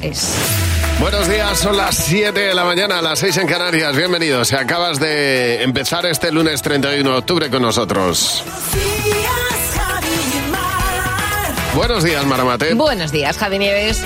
es. 0.00 0.34
Buenos 1.00 1.28
días, 1.28 1.58
son 1.58 1.76
las 1.76 1.96
7 1.96 2.38
de 2.38 2.54
la 2.54 2.64
mañana, 2.64 3.02
las 3.02 3.18
6 3.18 3.38
en 3.38 3.46
Canarias. 3.46 3.96
Bienvenidos. 3.96 4.48
Si 4.48 4.56
acabas 4.56 5.00
de 5.00 5.62
empezar 5.62 6.06
este 6.06 6.30
lunes 6.30 6.62
31 6.62 7.10
de 7.10 7.16
octubre 7.16 7.50
con 7.50 7.62
nosotros. 7.62 8.44
Buenos 11.74 12.04
días, 12.04 12.24
Maramate. 12.26 12.74
Buenos 12.74 13.10
días, 13.10 13.38
Javi 13.38 13.58
Nieves. 13.58 14.02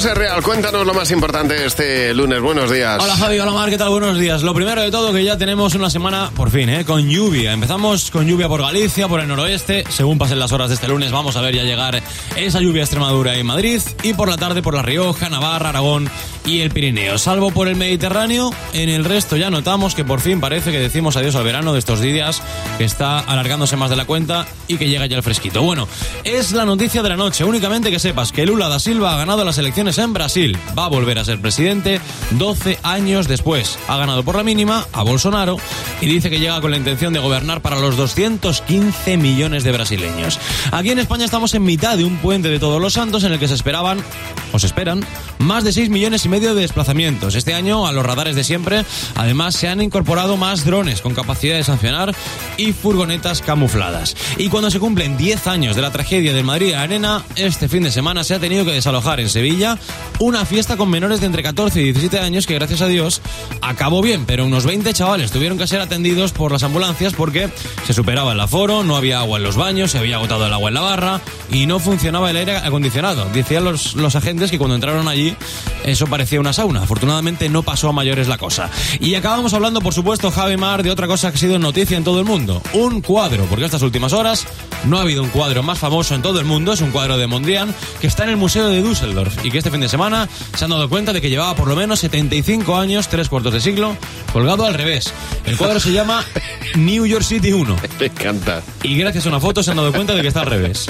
José 0.00 0.14
Real, 0.14 0.42
cuéntanos 0.42 0.86
lo 0.86 0.94
más 0.94 1.10
importante 1.10 1.66
este 1.66 2.14
lunes. 2.14 2.40
Buenos 2.40 2.70
días. 2.70 2.98
Hola 3.02 3.16
Javi, 3.16 3.38
hola 3.38 3.52
Mar, 3.52 3.68
¿qué 3.68 3.76
tal? 3.76 3.90
Buenos 3.90 4.16
días. 4.16 4.40
Lo 4.40 4.54
primero 4.54 4.80
de 4.80 4.90
todo 4.90 5.12
que 5.12 5.22
ya 5.22 5.36
tenemos 5.36 5.74
una 5.74 5.90
semana, 5.90 6.30
por 6.34 6.50
fin, 6.50 6.70
¿eh? 6.70 6.86
con 6.86 7.06
lluvia. 7.06 7.52
Empezamos 7.52 8.10
con 8.10 8.26
lluvia 8.26 8.48
por 8.48 8.62
Galicia, 8.62 9.08
por 9.08 9.20
el 9.20 9.28
noroeste. 9.28 9.84
Según 9.90 10.16
pasen 10.16 10.38
las 10.38 10.52
horas 10.52 10.70
de 10.70 10.76
este 10.76 10.88
lunes, 10.88 11.12
vamos 11.12 11.36
a 11.36 11.42
ver 11.42 11.54
ya 11.54 11.64
llegar 11.64 12.02
esa 12.34 12.60
lluvia 12.60 12.80
a 12.80 12.84
Extremadura 12.84 13.36
y 13.36 13.44
Madrid. 13.44 13.82
Y 14.02 14.14
por 14.14 14.30
la 14.30 14.38
tarde 14.38 14.62
por 14.62 14.72
La 14.72 14.80
Rioja, 14.80 15.28
Navarra, 15.28 15.68
Aragón 15.68 16.08
y 16.46 16.60
el 16.60 16.70
Pirineo. 16.70 17.18
Salvo 17.18 17.50
por 17.50 17.68
el 17.68 17.76
Mediterráneo, 17.76 18.50
en 18.72 18.88
el 18.88 19.04
resto 19.04 19.36
ya 19.36 19.50
notamos 19.50 19.94
que 19.94 20.06
por 20.06 20.20
fin 20.20 20.40
parece 20.40 20.72
que 20.72 20.78
decimos 20.78 21.18
adiós 21.18 21.34
al 21.34 21.44
verano 21.44 21.74
de 21.74 21.78
estos 21.78 22.00
días, 22.00 22.42
que 22.78 22.84
está 22.84 23.18
alargándose 23.18 23.76
más 23.76 23.90
de 23.90 23.96
la 23.96 24.06
cuenta 24.06 24.46
y 24.66 24.78
que 24.78 24.88
llega 24.88 25.04
ya 25.04 25.18
el 25.18 25.22
fresquito. 25.22 25.60
Bueno, 25.60 25.86
es 26.24 26.52
la 26.52 26.64
noticia 26.64 27.02
de 27.02 27.10
la 27.10 27.16
noche. 27.16 27.44
Únicamente 27.44 27.90
que 27.90 27.98
sepas 27.98 28.32
que 28.32 28.46
Lula 28.46 28.70
da 28.70 28.78
Silva 28.78 29.12
ha 29.12 29.18
ganado 29.18 29.44
las 29.44 29.58
elecciones 29.58 29.89
en 29.98 30.12
Brasil. 30.12 30.56
Va 30.78 30.84
a 30.84 30.88
volver 30.88 31.18
a 31.18 31.24
ser 31.24 31.40
presidente 31.40 32.00
12 32.32 32.78
años 32.82 33.28
después. 33.28 33.78
Ha 33.88 33.96
ganado 33.96 34.22
por 34.22 34.36
la 34.36 34.42
mínima 34.42 34.86
a 34.92 35.02
Bolsonaro 35.02 35.56
y 36.00 36.06
dice 36.06 36.30
que 36.30 36.38
llega 36.38 36.60
con 36.60 36.70
la 36.70 36.76
intención 36.76 37.12
de 37.12 37.18
gobernar 37.18 37.60
para 37.60 37.78
los 37.78 37.96
215 37.96 39.16
millones 39.16 39.64
de 39.64 39.72
brasileños. 39.72 40.38
Aquí 40.72 40.90
en 40.90 40.98
España 40.98 41.24
estamos 41.24 41.54
en 41.54 41.64
mitad 41.64 41.96
de 41.96 42.04
un 42.04 42.18
puente 42.18 42.48
de 42.48 42.58
todos 42.58 42.80
los 42.80 42.92
santos 42.92 43.24
en 43.24 43.32
el 43.32 43.38
que 43.38 43.48
se 43.48 43.54
esperaban, 43.54 44.02
o 44.52 44.58
se 44.58 44.66
esperan, 44.66 45.04
más 45.38 45.64
de 45.64 45.72
6 45.72 45.90
millones 45.90 46.24
y 46.24 46.28
medio 46.28 46.54
de 46.54 46.62
desplazamientos. 46.62 47.34
Este 47.34 47.54
año 47.54 47.86
a 47.86 47.92
los 47.92 48.04
radares 48.04 48.36
de 48.36 48.44
siempre, 48.44 48.84
además 49.16 49.54
se 49.54 49.68
han 49.68 49.80
incorporado 49.80 50.36
más 50.36 50.64
drones 50.64 51.00
con 51.00 51.14
capacidad 51.14 51.56
de 51.56 51.64
sancionar 51.64 52.14
y 52.56 52.72
furgonetas 52.72 53.42
camufladas. 53.42 54.16
Y 54.38 54.48
cuando 54.48 54.70
se 54.70 54.80
cumplen 54.80 55.16
10 55.16 55.46
años 55.46 55.76
de 55.76 55.82
la 55.82 55.90
tragedia 55.90 56.32
de 56.32 56.42
Madrid 56.42 56.74
Arena, 56.74 57.22
este 57.36 57.68
fin 57.68 57.82
de 57.82 57.90
semana 57.90 58.24
se 58.24 58.34
ha 58.34 58.38
tenido 58.38 58.64
que 58.64 58.72
desalojar 58.72 59.20
en 59.20 59.28
Sevilla 59.28 59.69
una 60.18 60.44
fiesta 60.44 60.76
con 60.76 60.90
menores 60.90 61.20
de 61.20 61.26
entre 61.26 61.42
14 61.42 61.80
y 61.80 61.84
17 61.84 62.18
años 62.18 62.46
que 62.46 62.54
gracias 62.54 62.80
a 62.80 62.86
Dios 62.86 63.20
acabó 63.62 64.02
bien, 64.02 64.24
pero 64.26 64.44
unos 64.44 64.64
20 64.64 64.92
chavales 64.92 65.30
tuvieron 65.30 65.58
que 65.58 65.66
ser 65.66 65.80
atendidos 65.80 66.32
por 66.32 66.52
las 66.52 66.62
ambulancias 66.62 67.14
porque 67.14 67.50
se 67.86 67.92
superaba 67.92 68.32
el 68.32 68.40
aforo, 68.40 68.84
no 68.84 68.96
había 68.96 69.20
agua 69.20 69.38
en 69.38 69.44
los 69.44 69.56
baños, 69.56 69.90
se 69.92 69.98
había 69.98 70.16
agotado 70.16 70.46
el 70.46 70.52
agua 70.52 70.68
en 70.68 70.74
la 70.74 70.80
barra 70.80 71.20
y 71.50 71.66
no 71.66 71.78
funcionaba 71.78 72.30
el 72.30 72.36
aire 72.36 72.56
acondicionado. 72.56 73.26
Decían 73.32 73.64
los, 73.64 73.94
los 73.94 74.16
agentes 74.16 74.50
que 74.50 74.58
cuando 74.58 74.74
entraron 74.74 75.08
allí 75.08 75.36
eso 75.84 76.06
parecía 76.06 76.40
una 76.40 76.52
sauna. 76.52 76.82
Afortunadamente 76.82 77.48
no 77.48 77.62
pasó 77.62 77.88
a 77.88 77.92
mayores 77.92 78.28
la 78.28 78.38
cosa. 78.38 78.70
Y 79.00 79.14
acabamos 79.14 79.54
hablando, 79.54 79.80
por 79.80 79.94
supuesto, 79.94 80.30
Javi 80.30 80.56
Mar, 80.56 80.82
de 80.82 80.90
otra 80.90 81.06
cosa 81.06 81.30
que 81.30 81.36
ha 81.36 81.40
sido 81.40 81.58
noticia 81.58 81.96
en 81.96 82.04
todo 82.04 82.18
el 82.20 82.26
mundo. 82.26 82.62
Un 82.74 83.00
cuadro, 83.00 83.44
porque 83.44 83.64
estas 83.64 83.82
últimas 83.82 84.12
horas 84.12 84.46
no 84.84 84.98
ha 84.98 85.02
habido 85.02 85.22
un 85.22 85.30
cuadro 85.30 85.62
más 85.62 85.78
famoso 85.78 86.14
en 86.14 86.22
todo 86.22 86.38
el 86.38 86.44
mundo, 86.44 86.72
es 86.72 86.80
un 86.80 86.90
cuadro 86.90 87.18
de 87.18 87.26
Mondrian 87.26 87.74
que 88.00 88.06
está 88.06 88.24
en 88.24 88.30
el 88.30 88.36
Museo 88.36 88.68
de 88.68 88.82
Düsseldorf 88.82 89.44
y 89.44 89.50
que 89.50 89.58
este 89.60 89.70
fin 89.70 89.80
de 89.80 89.88
semana 89.90 90.26
se 90.56 90.64
han 90.64 90.70
dado 90.70 90.88
cuenta 90.88 91.12
de 91.12 91.20
que 91.20 91.28
llevaba 91.28 91.54
por 91.54 91.68
lo 91.68 91.76
menos 91.76 92.00
75 92.00 92.76
años, 92.76 93.08
tres 93.08 93.28
cuartos 93.28 93.52
de 93.52 93.60
siglo, 93.60 93.94
colgado 94.32 94.64
al 94.64 94.74
revés. 94.74 95.12
El 95.46 95.56
cuadro 95.56 95.80
se 95.80 95.92
llama 95.92 96.24
New 96.76 97.06
York 97.06 97.24
City 97.24 97.52
1. 97.52 97.76
Me 98.00 98.06
encanta. 98.06 98.62
Y 98.82 98.96
gracias 98.96 99.26
a 99.26 99.28
una 99.28 99.40
foto 99.40 99.62
se 99.62 99.70
han 99.70 99.76
dado 99.76 99.92
cuenta 99.92 100.14
de 100.14 100.22
que 100.22 100.28
está 100.28 100.40
al 100.40 100.46
revés. 100.46 100.86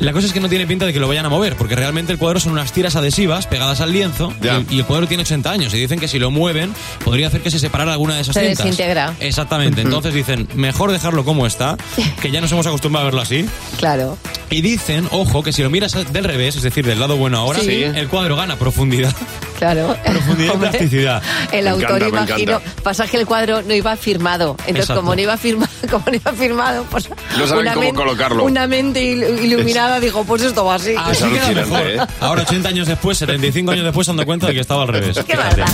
La 0.00 0.12
cosa 0.12 0.26
es 0.26 0.32
que 0.32 0.40
no 0.40 0.48
tiene 0.48 0.66
pinta 0.66 0.86
de 0.86 0.92
que 0.94 0.98
lo 1.00 1.08
vayan 1.08 1.26
a 1.26 1.28
mover, 1.28 1.56
porque 1.56 1.76
realmente 1.76 2.12
el 2.12 2.18
cuadro 2.18 2.40
son 2.40 2.52
unas 2.52 2.72
tiras 2.72 2.96
adhesivas 2.96 3.46
pegadas 3.46 3.80
al 3.82 3.92
lienzo 3.92 4.32
Ya. 4.40 4.62
y, 4.70 4.76
y 4.76 4.78
el 4.78 4.86
cuadro 4.86 5.06
tiene 5.06 5.22
80 5.24 5.50
años 5.50 5.74
y 5.74 5.78
dicen 5.78 5.98
que 6.00 6.08
si 6.08 6.18
lo 6.18 6.30
mueven 6.30 6.72
podría 7.04 7.26
hacer 7.26 7.42
que 7.42 7.50
se 7.50 7.58
separara 7.58 7.92
alguna 7.92 8.14
de 8.14 8.22
esas 8.22 8.34
Se 8.34 8.40
cintas. 8.46 8.64
desintegra. 8.64 9.14
Exactamente. 9.20 9.82
Entonces 9.82 10.14
dicen, 10.14 10.48
mejor 10.54 10.90
dejarlo 10.92 11.24
como 11.24 11.46
está, 11.46 11.76
que 12.22 12.30
ya 12.30 12.40
nos 12.40 12.50
hemos 12.52 12.66
acostumbrado 12.66 13.02
a 13.02 13.10
verlo 13.10 13.20
así. 13.20 13.44
Claro. 13.78 14.16
Y 14.48 14.62
dicen, 14.62 15.06
ojo, 15.10 15.42
que 15.42 15.52
si 15.52 15.62
lo 15.62 15.68
miras 15.70 15.92
del 16.12 16.24
revés, 16.24 16.56
es 16.56 16.62
decir, 16.62 16.86
del 16.86 16.98
lado 16.98 17.16
bueno 17.16 17.38
ahora, 17.38 17.60
Sí. 17.60 17.82
el 17.82 18.08
cuadro 18.08 18.36
gana 18.36 18.56
profundidad. 18.56 19.14
Claro. 19.60 19.94
Profundidad 20.04 20.54
y 20.54 20.56
plasticidad. 20.58 21.22
El 21.52 21.64
Me 21.66 21.70
autor, 21.70 22.02
encanta, 22.02 22.08
imagino, 22.32 22.60
pasa 22.82 23.06
que 23.06 23.18
el 23.18 23.26
cuadro 23.26 23.60
no 23.62 23.74
iba 23.74 23.94
firmado. 23.96 24.52
Entonces, 24.60 24.76
Exacto. 24.80 25.02
como 25.02 25.14
no 25.14 25.20
iba 25.20 25.36
firmado, 25.36 25.70
como 25.90 26.04
no 26.06 26.14
iba 26.14 26.32
firmado, 26.32 26.84
pues 26.90 27.08
No 27.38 27.46
saben 27.46 27.62
una, 27.66 27.74
cómo 27.74 27.92
colocarlo. 27.94 28.44
una 28.44 28.66
mente 28.66 29.02
il- 29.02 29.44
iluminada 29.44 30.00
dijo, 30.00 30.24
pues 30.24 30.42
esto 30.42 30.64
va 30.64 30.76
así. 30.76 30.94
Así 30.96 31.24
queda 31.24 31.46
alucinante, 31.46 31.70
mejor. 31.70 31.86
¿eh? 31.86 32.00
Ahora, 32.20 32.42
80 32.42 32.68
años 32.70 32.88
después, 32.88 33.18
75 33.18 33.70
años 33.72 33.84
después, 33.84 34.06
se 34.06 34.10
han 34.12 34.16
dado 34.16 34.26
cuenta 34.26 34.46
de 34.46 34.54
que 34.54 34.60
estaba 34.60 34.82
al 34.82 34.88
revés. 34.88 35.18
Qué 35.26 35.36
verdad. 35.36 35.68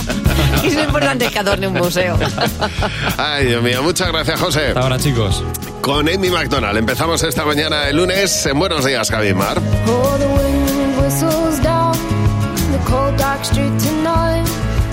Y 0.63 0.67
es 0.67 0.75
lo 0.75 0.83
importante 0.83 1.29
que 1.29 1.39
adorne 1.39 1.67
un 1.67 1.73
museo. 1.75 2.19
Ay, 3.17 3.45
Dios 3.45 3.63
mío, 3.63 3.81
muchas 3.83 4.09
gracias, 4.11 4.39
José. 4.39 4.67
Hasta 4.67 4.79
ahora, 4.81 4.97
chicos. 4.99 5.43
Con 5.81 6.09
Amy 6.09 6.29
McDonald 6.29 6.77
empezamos 6.77 7.23
esta 7.23 7.45
mañana 7.45 7.87
el 7.87 7.95
lunes 7.95 8.45
en 8.45 8.59
Buenos 8.59 8.83
Días, 8.85 9.09
Javi 9.09 9.33
Mar. 9.33 9.61
Cold 12.87 13.17
dark 13.17 13.43
street 13.43 13.75
tonight, 13.79 14.47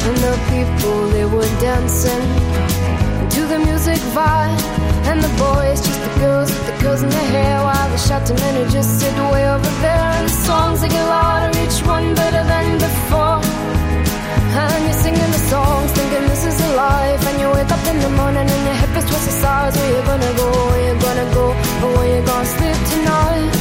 and 0.06 0.16
the 0.26 0.34
people 0.50 0.96
they 1.14 1.24
were 1.24 1.52
dancing 1.62 2.26
to 3.34 3.40
the 3.52 3.58
music 3.68 4.00
vibe, 4.16 4.62
and 5.08 5.22
the 5.22 5.32
boys 5.38 5.78
just 5.86 6.00
the 6.06 6.12
girls 6.18 6.50
with 6.50 6.66
the 6.70 6.76
girls 6.82 7.02
in 7.02 7.10
their 7.10 7.28
hair, 7.36 7.56
while 7.62 7.88
the 7.94 8.00
shouting 8.06 8.36
men 8.42 8.54
who 8.58 8.64
just 8.70 8.90
sit 8.98 9.14
way 9.32 9.44
over 9.54 9.72
there, 9.86 10.10
and 10.18 10.26
the 10.28 10.36
songs 10.48 10.80
they 10.80 10.88
get 10.88 11.06
louder, 11.06 11.50
each 11.64 11.78
one 11.86 12.06
better 12.14 12.42
than 12.52 12.66
before. 12.86 13.40
And 14.62 14.84
you're 14.86 15.00
singing 15.04 15.30
the 15.36 15.42
songs, 15.54 15.90
thinking 15.92 16.26
this 16.32 16.44
is 16.50 16.60
a 16.66 16.70
life. 16.76 17.22
And 17.28 17.40
you 17.40 17.48
wake 17.56 17.72
up 17.76 17.84
in 17.92 17.98
the 18.06 18.10
morning 18.20 18.46
and 18.54 18.62
your 18.68 18.78
hip 18.82 18.94
is 18.98 19.04
twisted 19.10 19.38
sides. 19.42 19.76
Where 19.76 19.90
you 19.96 20.02
gonna 20.10 20.32
go? 20.42 20.48
Where 20.70 20.82
you 20.86 20.94
gonna 21.06 21.28
go? 21.34 21.46
Or 21.82 21.90
where 21.96 22.10
you 22.14 22.22
gonna 22.24 22.54
sleep 22.54 22.78
tonight? 22.92 23.53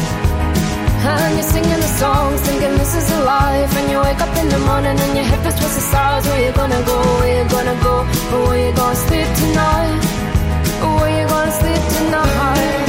And 1.05 1.35
you're 1.35 1.43
singing 1.43 1.81
the 1.85 1.91
songs, 1.99 2.39
thinking 2.47 2.77
this 2.77 2.95
is 2.95 3.11
a 3.11 3.23
life. 3.25 3.75
And 3.75 3.91
you 3.91 3.99
wake 3.99 4.21
up 4.21 4.33
in 4.37 4.47
the 4.47 4.59
morning 4.59 4.97
and 4.97 5.17
your 5.17 5.25
hip 5.25 5.45
is 5.45 5.55
twisted 5.59 5.83
sides. 5.91 6.25
Where 6.27 6.45
you 6.45 6.53
gonna 6.53 6.81
go? 6.85 6.97
Where 7.19 7.43
you 7.43 7.49
gonna 7.49 7.77
go? 7.83 7.95
Or 8.33 8.47
where 8.47 8.61
you 8.65 8.73
gonna 8.73 8.95
sleep 8.95 9.27
tonight? 9.41 9.99
Where 10.79 11.13
you 11.19 11.27
gonna 11.27 11.59
sleep 11.59 11.83
tonight? 11.97 12.83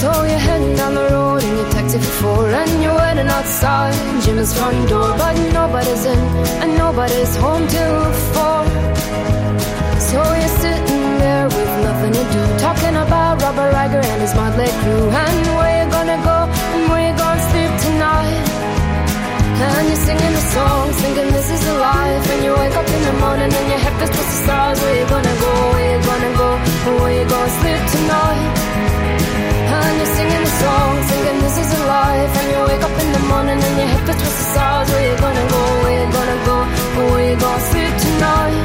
So 0.00 0.08
you're 0.30 0.44
heading 0.48 0.74
down 0.74 0.94
the 0.96 1.06
road 1.14 1.42
in 1.44 1.56
your 1.56 1.70
taxi 1.70 1.98
for 1.98 2.14
four 2.20 2.50
And 2.50 2.82
you're 2.82 2.96
waiting 2.96 3.28
outside 3.28 3.94
Jim's 4.24 4.52
front 4.58 4.88
door 4.88 5.08
But 5.16 5.34
nobody's 5.52 6.04
in 6.04 6.18
and 6.62 6.76
nobody's 6.76 7.36
home 7.36 7.66
till 7.68 8.12
four 8.34 8.43
his 14.24 14.34
motley 14.34 14.70
crew 14.80 15.04
And 15.22 15.40
where 15.56 15.74
you 15.84 15.86
gonna 15.96 16.18
go 16.30 16.38
and 16.74 16.82
where 16.90 17.04
you 17.08 17.14
gonna 17.22 17.50
sleep 17.50 17.72
tonight 17.86 18.44
and 19.54 19.86
you're 19.88 20.04
singing 20.08 20.34
the 20.38 20.44
songs, 20.56 20.94
thinking 21.00 21.30
this 21.36 21.48
is 21.56 21.62
a 21.72 21.74
life. 21.78 22.24
And 22.32 22.40
you 22.44 22.52
wake 22.62 22.76
up 22.80 22.88
in 22.96 23.02
the 23.08 23.14
morning 23.24 23.50
and 23.58 23.66
your 23.72 23.80
head 23.84 23.94
feels 23.98 24.10
twisted 24.10 24.40
stars. 24.44 24.76
Where 24.82 24.96
you 25.00 25.06
gonna 25.14 25.36
go? 25.46 25.52
Where 25.72 25.88
you 25.94 26.00
gonna 26.10 26.32
go? 26.42 26.50
Or 26.88 26.94
where 27.00 27.14
you 27.18 27.24
gonna 27.34 27.58
sleep 27.60 27.82
tonight? 27.94 28.52
And 29.78 29.94
you're 30.00 30.14
singing 30.18 30.42
the 30.48 30.54
songs, 30.64 31.04
thinking 31.10 31.38
this 31.46 31.56
is 31.62 31.70
a 31.80 31.82
life. 31.86 32.32
And 32.40 32.46
you 32.52 32.60
wake 32.68 32.84
up 32.88 32.96
in 33.04 33.08
the 33.16 33.22
morning 33.30 33.58
and 33.66 33.74
your 33.80 33.88
head 33.92 34.02
feels 34.06 34.20
twisted 34.22 34.48
stars. 34.52 34.86
Where 34.92 35.04
you 35.08 35.16
gonna 35.24 35.46
go? 35.54 35.62
Where 35.82 35.96
you 36.02 36.08
gonna 36.18 36.38
go? 36.50 36.56
Or 36.98 37.04
where 37.12 37.24
you 37.30 37.36
gonna 37.44 37.70
sleep 37.70 37.94
tonight? 38.06 38.64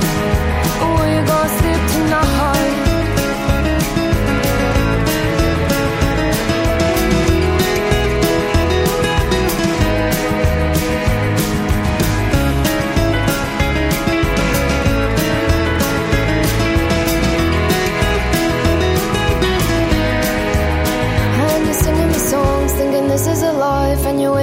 Where 0.97 1.09
you 1.15 1.21
gonna 1.31 1.57
sleep 1.59 1.81
tonight? 1.95 2.68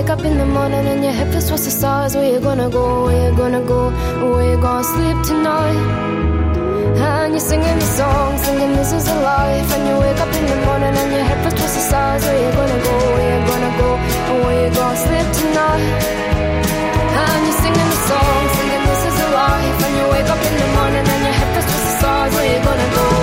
wake 0.06 0.18
up 0.18 0.24
in 0.24 0.38
the 0.38 0.46
morning 0.46 0.86
and 0.86 1.02
your 1.02 1.12
head 1.12 1.32
feels 1.32 1.50
what's 1.50 1.64
the 1.64 1.70
stars. 1.70 2.14
Where 2.14 2.30
you 2.32 2.38
gonna 2.38 2.70
go? 2.70 3.06
Where 3.06 3.30
you 3.30 3.36
gonna 3.36 3.60
go? 3.60 3.90
Where 4.30 4.50
you 4.50 4.60
gonna 4.60 4.84
sleep 4.84 5.18
tonight? 5.26 5.78
And 7.06 7.32
you're 7.32 7.40
singing 7.40 7.78
the 7.84 7.90
song, 7.98 8.38
singing 8.38 8.72
this 8.76 8.92
is 8.92 9.08
a 9.08 9.18
life. 9.20 9.68
And 9.74 9.82
you 9.88 9.96
wake 9.98 10.20
up 10.24 10.32
in 10.38 10.46
the 10.46 10.58
morning 10.66 10.94
and 11.02 11.10
your 11.10 11.24
head 11.28 11.38
feels 11.42 11.54
twice 11.58 11.74
the 11.74 11.84
size. 11.90 12.22
Where 12.24 12.38
you 12.44 12.52
gonna 12.60 12.80
go? 12.88 12.96
Where 13.14 13.30
you 13.34 13.40
gonna 13.50 13.72
go? 13.82 13.90
And 14.28 14.38
where 14.44 14.58
you 14.62 14.70
gonna 14.78 15.04
sleep 15.06 15.28
tonight? 15.40 15.84
And 17.22 17.40
you're 17.46 17.60
singing 17.64 17.88
the 17.94 18.00
song, 18.10 18.42
singing 18.56 18.84
this 18.90 19.02
is 19.10 19.16
a 19.26 19.28
life. 19.42 19.78
And 19.86 19.94
you 19.98 20.06
wake 20.14 20.30
up 20.34 20.42
in 20.48 20.54
the 20.62 20.68
morning 20.78 21.06
and 21.14 21.22
your 21.26 21.36
head 21.38 21.48
feels 21.54 21.66
twice 21.70 21.86
the 21.88 21.94
size. 22.02 22.32
Where 22.36 22.48
you 22.52 22.60
gonna 22.68 22.90
go? 22.94 23.15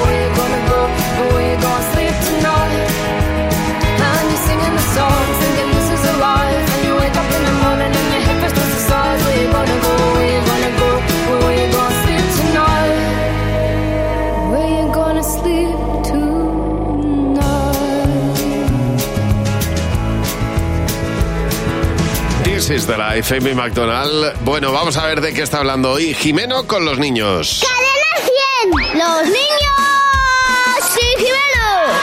Life, 22.74 23.38
Amy 23.38 23.54
McDonald. 23.54 24.34
Bueno, 24.44 24.72
vamos 24.72 24.98
a 24.98 25.06
ver 25.06 25.22
de 25.22 25.32
qué 25.32 25.44
está 25.44 25.60
hablando 25.60 25.92
hoy 25.92 26.16
Jimeno 26.16 26.66
con 26.66 26.84
los 26.84 26.98
niños. 26.98 27.64
¡Cadena 27.64 28.90
100! 28.90 29.00
¡Los 29.00 29.26
niños! 29.26 30.92
¡Sí, 30.92 31.06
Jimeno! 31.18 32.00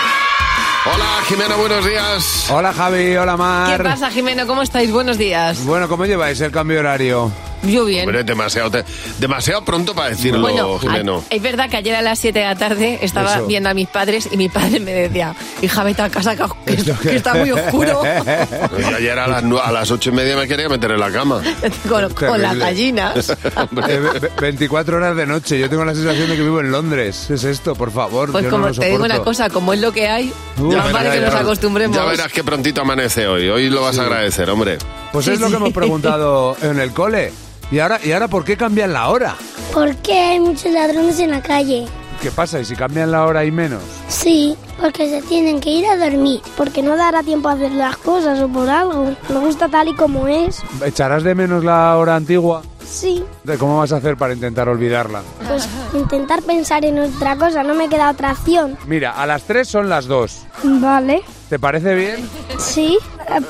Hola 0.95 1.25
Jimeno, 1.27 1.57
buenos 1.57 1.85
días. 1.85 2.47
Hola 2.51 2.73
Javi, 2.73 3.17
hola 3.17 3.37
Mar. 3.37 3.79
¿Qué 3.79 3.83
pasa, 3.83 4.11
Jimeno? 4.11 4.47
¿Cómo 4.47 4.63
estáis? 4.63 4.93
Buenos 4.93 5.19
días. 5.19 5.65
Bueno, 5.65 5.89
¿cómo 5.89 6.07
lleváis 6.07 6.41
el 6.41 6.53
cambio 6.53 6.79
horario? 6.79 7.33
Yo 7.63 7.85
bien. 7.85 8.03
Hombre, 8.07 8.25
demasiado, 8.25 8.71
te- 8.71 8.85
demasiado 9.19 9.65
pronto 9.65 9.95
para 9.95 10.11
decirlo, 10.11 10.41
Bueno, 10.41 10.79
Jimeno. 10.79 11.25
a- 11.31 11.35
es 11.35 11.43
verdad 11.43 11.69
que 11.69 11.77
ayer 11.77 11.95
a 11.95 12.03
las 12.03 12.19
7 12.19 12.39
de 12.39 12.45
la 12.47 12.55
tarde 12.57 12.99
estaba 13.03 13.35
Eso. 13.37 13.47
viendo 13.47 13.69
a 13.69 13.75
mis 13.75 13.87
padres 13.89 14.29
y 14.31 14.37
mi 14.37 14.49
padre 14.49 14.81
me 14.81 14.93
decía, 14.93 15.35
hija, 15.61 15.83
vete 15.85 16.03
a 16.03 16.09
casa 16.11 16.35
que, 16.37 16.45
que- 16.77 16.93
que 17.09 17.17
está 17.17 17.35
muy 17.35 17.51
oscuro 17.53 18.03
Yo 18.79 18.97
ayer 18.97 19.19
a 19.19 19.27
las, 19.27 19.45
a 19.45 19.73
las 19.73 19.91
ocho 19.91 20.11
y 20.11 20.13
media 20.13 20.37
me 20.37 20.49
quería 20.49 20.69
meter 20.69 20.93
en 20.93 21.01
la 21.01 21.11
cama. 21.11 21.43
con, 21.89 22.09
con 22.15 22.41
las 22.41 22.57
gallinas. 22.57 23.37
Eh, 23.89 23.99
ve- 23.99 24.19
ve- 24.21 24.31
24 24.41 24.97
horas 24.97 25.17
de 25.17 25.27
noche, 25.27 25.59
yo 25.59 25.69
tengo 25.69 25.85
la 25.85 25.95
sensación 25.95 26.29
de 26.29 26.37
que 26.37 26.43
vivo 26.43 26.61
en 26.61 26.71
Londres. 26.71 27.31
¿Es 27.31 27.45
esto, 27.45 27.75
por 27.75 27.91
favor? 27.93 28.31
Pues 28.33 28.45
Yo 28.45 28.51
como 28.51 28.67
no 28.67 28.73
lo 28.73 28.79
te 28.81 28.87
digo 28.91 29.05
una 29.05 29.19
cosa, 29.21 29.49
como 29.51 29.73
es 29.73 29.81
lo 29.81 29.93
que 29.93 30.09
hay, 30.09 30.33
Uh, 30.59 30.65
más 30.73 30.87
ya 30.87 30.93
vale 30.93 31.09
verás, 31.09 31.15
que 31.15 31.21
nos 31.33 31.35
acostumbremos. 31.45 31.97
Ya 31.97 32.05
verás 32.05 32.33
qué 32.33 32.45
prontito 32.45 32.81
amanece 32.83 33.27
hoy. 33.27 33.49
Hoy 33.49 33.71
lo 33.71 33.83
vas 33.83 33.99
a 33.99 34.03
agradecer, 34.03 34.49
hombre. 34.51 34.79
Pues 35.13 35.25
Sí, 35.25 35.33
es 35.33 35.41
lo 35.41 35.47
sí. 35.47 35.53
que 35.53 35.57
hemos 35.57 35.73
preguntado 35.73 36.57
en 36.63 36.79
el 36.81 36.93
cole. 36.93 37.33
¿Y 37.71 37.79
ahora, 37.79 38.01
¿Y 38.03 38.13
ahora 38.13 38.29
por 38.29 38.45
qué 38.45 38.57
cambian 38.57 38.93
la 38.93 39.09
hora? 39.09 39.37
Porque 39.73 40.13
hay 40.19 40.41
muchos 40.41 40.73
ladrones 40.73 41.19
en 41.21 41.31
la 41.31 41.41
calle. 41.43 41.87
¿Qué 42.21 42.31
pasa? 42.31 42.61
¿Y 42.61 42.65
si 42.65 42.75
cambian 42.77 43.11
la 43.13 43.25
hora 43.25 43.45
y 43.45 43.51
menos? 43.51 43.83
Sí, 44.09 44.57
porque 44.81 45.09
se 45.09 45.23
tienen 45.23 45.61
que 45.61 45.71
ir 45.71 45.87
a 45.87 45.97
dormir. 45.97 46.41
Porque 46.57 46.83
no 46.83 46.97
dará 46.97 47.23
tiempo 47.23 47.49
a 47.49 47.53
hacer 47.53 47.73
las 47.73 47.97
cosas 47.97 48.41
o 48.41 48.49
por 48.49 48.69
algo. 48.69 49.15
Me 49.29 49.39
gusta 49.39 49.69
tal 49.69 49.89
y 49.89 49.95
como 49.95 50.27
es. 50.29 50.63
¿Echarás 50.85 51.23
de 51.23 51.35
menos 51.35 51.65
la 51.65 51.97
hora 51.97 52.17
antigua? 52.17 52.63
Sí, 52.85 53.25
¿De 53.45 53.57
¿Cómo 53.57 53.79
vas 53.79 53.93
a 53.93 53.99
hacer 53.99 54.17
para 54.17 54.35
intentar 54.35 54.69
olvidarla? 54.69 55.23
pues 55.47 55.69
intentar 55.95 56.43
pensar 56.43 56.85
en 56.85 56.99
otra 56.99 57.37
cosa. 57.37 57.63
No 57.63 57.75
me 57.75 57.89
queda 57.89 58.11
otra 58.11 58.33
opción. 58.33 58.77
Mira, 58.87 59.13
a 59.13 59.27
las 59.27 59.45
3 59.45 59.67
son 59.69 59.89
las 59.89 60.07
2. 60.07 60.47
Vale. 60.65 61.23
¿Te 61.51 61.59
parece 61.59 61.97
bien? 61.97 62.31
Sí, 62.61 62.97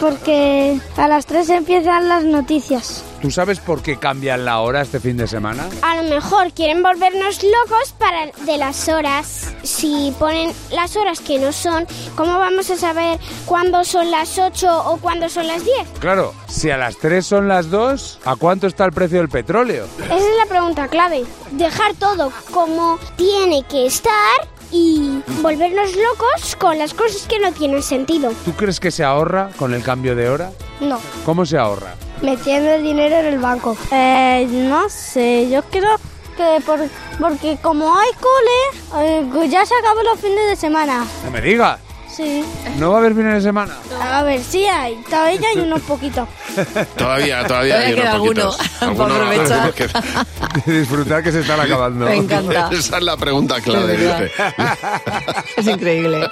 porque 0.00 0.80
a 0.96 1.06
las 1.06 1.26
3 1.26 1.50
empiezan 1.50 2.08
las 2.08 2.24
noticias. 2.24 3.04
¿Tú 3.20 3.30
sabes 3.30 3.60
por 3.60 3.82
qué 3.82 3.98
cambian 3.98 4.46
la 4.46 4.60
hora 4.60 4.80
este 4.80 5.00
fin 5.00 5.18
de 5.18 5.28
semana? 5.28 5.68
A 5.82 5.96
lo 5.96 6.08
mejor 6.08 6.50
quieren 6.54 6.82
volvernos 6.82 7.42
locos 7.42 7.92
para 7.98 8.30
de 8.46 8.56
las 8.56 8.88
horas. 8.88 9.54
Si 9.62 10.14
ponen 10.18 10.50
las 10.70 10.96
horas 10.96 11.20
que 11.20 11.38
no 11.38 11.52
son, 11.52 11.86
¿cómo 12.16 12.38
vamos 12.38 12.70
a 12.70 12.78
saber 12.78 13.20
cuándo 13.44 13.84
son 13.84 14.10
las 14.10 14.38
8 14.38 14.82
o 14.86 14.96
cuándo 14.96 15.28
son 15.28 15.46
las 15.46 15.62
10? 15.62 15.76
Claro, 15.98 16.32
si 16.48 16.70
a 16.70 16.78
las 16.78 16.96
3 16.96 17.26
son 17.26 17.48
las 17.48 17.68
2, 17.68 18.20
¿a 18.24 18.36
cuánto 18.36 18.66
está 18.66 18.86
el 18.86 18.92
precio 18.92 19.18
del 19.18 19.28
petróleo? 19.28 19.84
Esa 20.06 20.16
es 20.16 20.36
la 20.38 20.46
pregunta 20.46 20.88
clave. 20.88 21.26
Dejar 21.50 21.92
todo 21.96 22.32
como 22.50 22.98
tiene 23.16 23.62
que 23.64 23.84
estar 23.84 24.14
y 24.70 25.22
volvernos 25.42 25.94
locos 25.96 26.56
con 26.56 26.78
las 26.78 26.94
cosas 26.94 27.26
que 27.26 27.38
no 27.38 27.52
tienen 27.52 27.82
sentido. 27.82 28.32
¿Tú 28.44 28.52
crees 28.52 28.80
que 28.80 28.90
se 28.90 29.04
ahorra 29.04 29.50
con 29.56 29.74
el 29.74 29.82
cambio 29.82 30.14
de 30.14 30.28
hora? 30.28 30.52
No. 30.80 30.98
¿Cómo 31.24 31.44
se 31.46 31.58
ahorra? 31.58 31.94
Metiendo 32.22 32.70
el 32.70 32.82
dinero 32.82 33.16
en 33.16 33.26
el 33.26 33.38
banco. 33.38 33.76
Eh, 33.90 34.46
no 34.50 34.88
sé, 34.88 35.48
yo 35.50 35.62
creo 35.62 35.96
que 36.36 36.60
por, 36.64 36.80
porque 37.18 37.58
como 37.62 37.94
hay 37.94 38.10
cole, 38.20 39.06
eh, 39.06 39.48
ya 39.48 39.64
se 39.64 39.74
acaban 39.74 40.04
los 40.04 40.20
fines 40.20 40.48
de 40.48 40.56
semana. 40.56 41.04
No 41.24 41.30
me 41.30 41.40
digas. 41.40 41.78
Sí. 42.14 42.44
¿No 42.78 42.90
va 42.90 42.96
a 42.96 42.98
haber 43.00 43.14
fines 43.14 43.34
de 43.34 43.40
semana? 43.40 43.74
A 44.02 44.22
ver, 44.24 44.42
sí 44.42 44.66
hay, 44.66 44.96
todavía 45.08 45.48
hay 45.54 45.60
unos 45.60 45.80
poquitos. 45.82 46.28
Todavía, 46.96 47.44
todavía, 47.46 47.46
Todavía 47.46 47.78
hay 47.78 47.94
queda 47.94 48.02
unos 48.02 48.14
alguno 48.14 48.42
poquitos. 48.50 48.68
para 48.80 48.90
Alguno- 48.90 49.14
aprovechar. 49.14 49.72
que- 50.64 50.70
Disfrutar 50.72 51.22
que 51.22 51.32
se 51.32 51.40
están 51.40 51.60
acabando. 51.60 52.06
Me 52.06 52.16
encanta. 52.16 52.68
Esa 52.72 52.98
es 52.98 53.02
la 53.04 53.16
pregunta 53.16 53.60
clave, 53.60 53.96
De 53.96 53.96
verdad. 54.06 54.20
dice. 54.22 55.50
Es 55.56 55.66
increíble. 55.68 56.28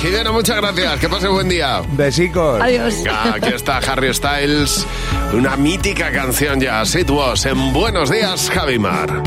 Jimeno, 0.00 0.32
muchas 0.32 0.56
gracias. 0.56 0.98
Que 0.98 1.08
pase 1.08 1.28
buen 1.28 1.48
día. 1.48 1.82
Besicos. 1.92 2.60
Adiós. 2.60 2.94
Venga, 2.96 3.34
aquí 3.34 3.48
está 3.54 3.76
Harry 3.78 4.12
Styles, 4.14 4.86
una 5.34 5.56
mítica 5.56 6.10
canción 6.10 6.60
ya, 6.60 6.82
It 6.82 7.10
Was, 7.10 7.44
en 7.46 7.72
Buenos 7.72 8.10
Días, 8.10 8.50
Javimar. 8.50 9.22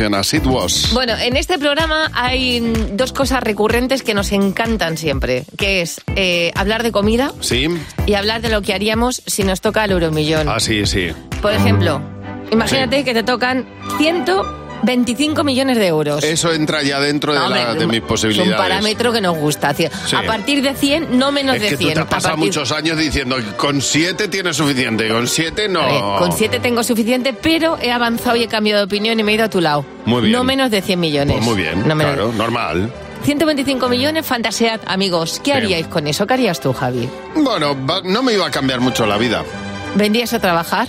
Canción, 0.00 0.14
As 0.14 0.32
It 0.32 0.46
Was. 0.46 0.90
Bueno, 0.94 1.14
en 1.18 1.36
este 1.36 1.58
programa 1.58 2.10
hay 2.14 2.60
dos 2.92 3.12
cosas 3.12 3.42
recurrentes 3.42 4.02
que 4.02 4.14
nos 4.14 4.32
encantan 4.32 4.96
siempre, 4.96 5.44
que 5.58 5.82
es 5.82 6.00
eh, 6.16 6.52
hablar 6.54 6.82
de 6.82 6.90
comida 6.90 7.32
¿Sí? 7.40 7.68
y 8.06 8.14
hablar 8.14 8.40
de 8.40 8.48
lo 8.48 8.62
que 8.62 8.72
haríamos 8.72 9.22
si 9.26 9.44
nos 9.44 9.60
toca 9.60 9.84
el 9.84 9.90
euromillón. 9.90 10.48
Ah, 10.48 10.58
sí, 10.58 10.86
sí. 10.86 11.08
Por 11.42 11.52
ejemplo, 11.52 12.00
imagínate 12.50 13.04
que 13.04 13.12
te 13.12 13.22
tocan 13.22 13.66
125 14.84 15.44
millones 15.44 15.76
de 15.78 15.86
euros. 15.86 16.24
Eso 16.24 16.52
entra 16.52 16.82
ya 16.82 17.00
dentro 17.00 17.32
de, 17.32 17.38
la- 17.38 17.74
de 17.74 17.86
mis 17.86 17.96
Es 17.96 18.02
un 18.02 18.08
posibilidades. 18.08 18.56
parámetro 18.56 19.12
que 19.12 19.20
nos 19.20 19.36
gusta. 19.36 19.74
Sí. 19.74 19.86
A 20.16 20.22
partir 20.26 20.62
de 20.62 20.74
100, 20.74 21.18
no 21.18 21.32
menos 21.32 21.56
es 21.56 21.62
de 21.62 21.68
que 21.70 21.76
100. 21.76 21.88
tú 21.90 21.94
te 21.94 22.00
has 22.00 22.06
pasado 22.06 22.34
partir- 22.36 22.46
muchos 22.46 22.72
años 22.72 22.98
diciendo 22.98 23.36
que 23.36 23.56
con 23.56 23.80
siete 23.80 24.28
tienes 24.28 24.56
suficiente, 24.56 25.08
con 25.08 25.26
siete 25.28 25.68
no. 25.68 26.16
Con 26.18 26.32
7 26.32 26.60
tengo 26.60 26.82
suficiente, 26.82 27.32
pero 27.32 27.78
he 27.80 27.90
avanzado 27.92 28.36
y 28.36 28.42
he 28.44 28.48
cambiado 28.48 28.80
de 28.80 28.84
opinión 28.86 29.18
y 29.20 29.22
me 29.22 29.32
he 29.32 29.34
ido 29.34 29.44
a 29.44 29.50
tu 29.50 29.60
lado. 29.60 29.84
Muy 30.06 30.22
bien. 30.22 30.32
No 30.32 30.44
menos 30.44 30.70
de 30.70 30.82
100 30.82 30.98
millones. 31.00 31.36
Pues 31.36 31.46
muy 31.46 31.56
bien, 31.56 31.86
No 31.86 31.94
menos- 31.94 32.14
claro, 32.14 32.32
normal. 32.32 32.92
125 33.24 33.88
millones, 33.88 34.24
fantasead, 34.24 34.80
amigos. 34.86 35.40
¿Qué 35.44 35.50
Sí. 35.52 35.56
haríais 35.56 35.86
con 35.88 36.06
eso? 36.06 36.26
¿Qué 36.26 36.34
harías 36.34 36.58
tú, 36.60 36.72
Javi? 36.72 37.08
Bueno, 37.34 37.76
no 38.04 38.22
me 38.22 38.32
iba 38.32 38.46
a 38.46 38.50
cambiar 38.50 38.80
mucho 38.80 39.04
la 39.06 39.18
vida. 39.18 39.44
¿Vendrías 39.94 40.32
a 40.32 40.38
trabajar? 40.40 40.88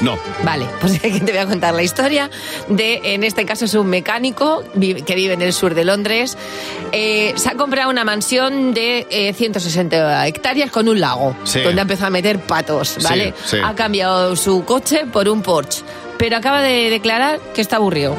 No. 0.00 0.18
Vale, 0.44 0.66
pues 0.80 0.94
aquí 1.04 1.20
te 1.20 1.32
voy 1.32 1.40
a 1.40 1.46
contar 1.46 1.74
la 1.74 1.82
historia 1.82 2.30
de, 2.68 3.00
en 3.14 3.24
este 3.24 3.44
caso 3.44 3.64
es 3.64 3.74
un 3.74 3.88
mecánico 3.88 4.62
que 4.80 5.14
vive 5.14 5.32
en 5.34 5.42
el 5.42 5.52
sur 5.52 5.74
de 5.74 5.84
Londres. 5.84 6.36
Eh, 6.92 7.32
se 7.36 7.48
ha 7.50 7.54
comprado 7.54 7.90
una 7.90 8.04
mansión 8.04 8.72
de 8.74 9.06
eh, 9.10 9.32
160 9.34 10.26
hectáreas 10.26 10.70
con 10.70 10.88
un 10.88 11.00
lago, 11.00 11.36
Sí. 11.44 11.60
donde 11.60 11.80
ha 11.80 11.82
empezado 11.82 12.06
a 12.08 12.10
meter 12.10 12.38
patos, 12.40 12.96
¿vale? 13.02 13.34
Sí, 13.44 13.56
sí. 13.56 13.62
Ha 13.64 13.74
cambiado 13.74 14.36
su 14.36 14.64
coche 14.64 15.04
por 15.12 15.28
un 15.28 15.42
Porsche, 15.42 15.82
pero 16.16 16.36
acaba 16.36 16.62
de 16.62 16.90
declarar 16.90 17.40
que 17.54 17.60
está 17.60 17.76
aburrido, 17.76 18.16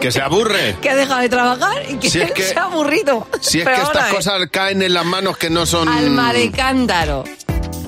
Que 0.00 0.10
se 0.12 0.20
aburre. 0.22 0.76
que 0.82 0.90
ha 0.90 0.96
dejado 0.96 1.20
de 1.20 1.28
trabajar 1.28 1.82
y 1.88 1.96
que, 1.96 2.08
Si 2.10 2.20
es 2.20 2.32
que- 2.32 2.42
se 2.54 2.58
ha 2.58 2.64
aburrido. 2.64 3.26
Si 3.40 3.58
es 3.58 3.64
Pero 3.64 3.76
que 3.76 3.82
estas 3.82 4.08
es 4.08 4.14
cosas 4.14 4.40
caen 4.50 4.82
en 4.82 4.94
las 4.94 5.04
manos 5.04 5.36
que 5.36 5.50
no 5.50 5.66
son... 5.66 5.88
Alma 5.88 6.32
de 6.32 6.50
cántaro. 6.50 7.24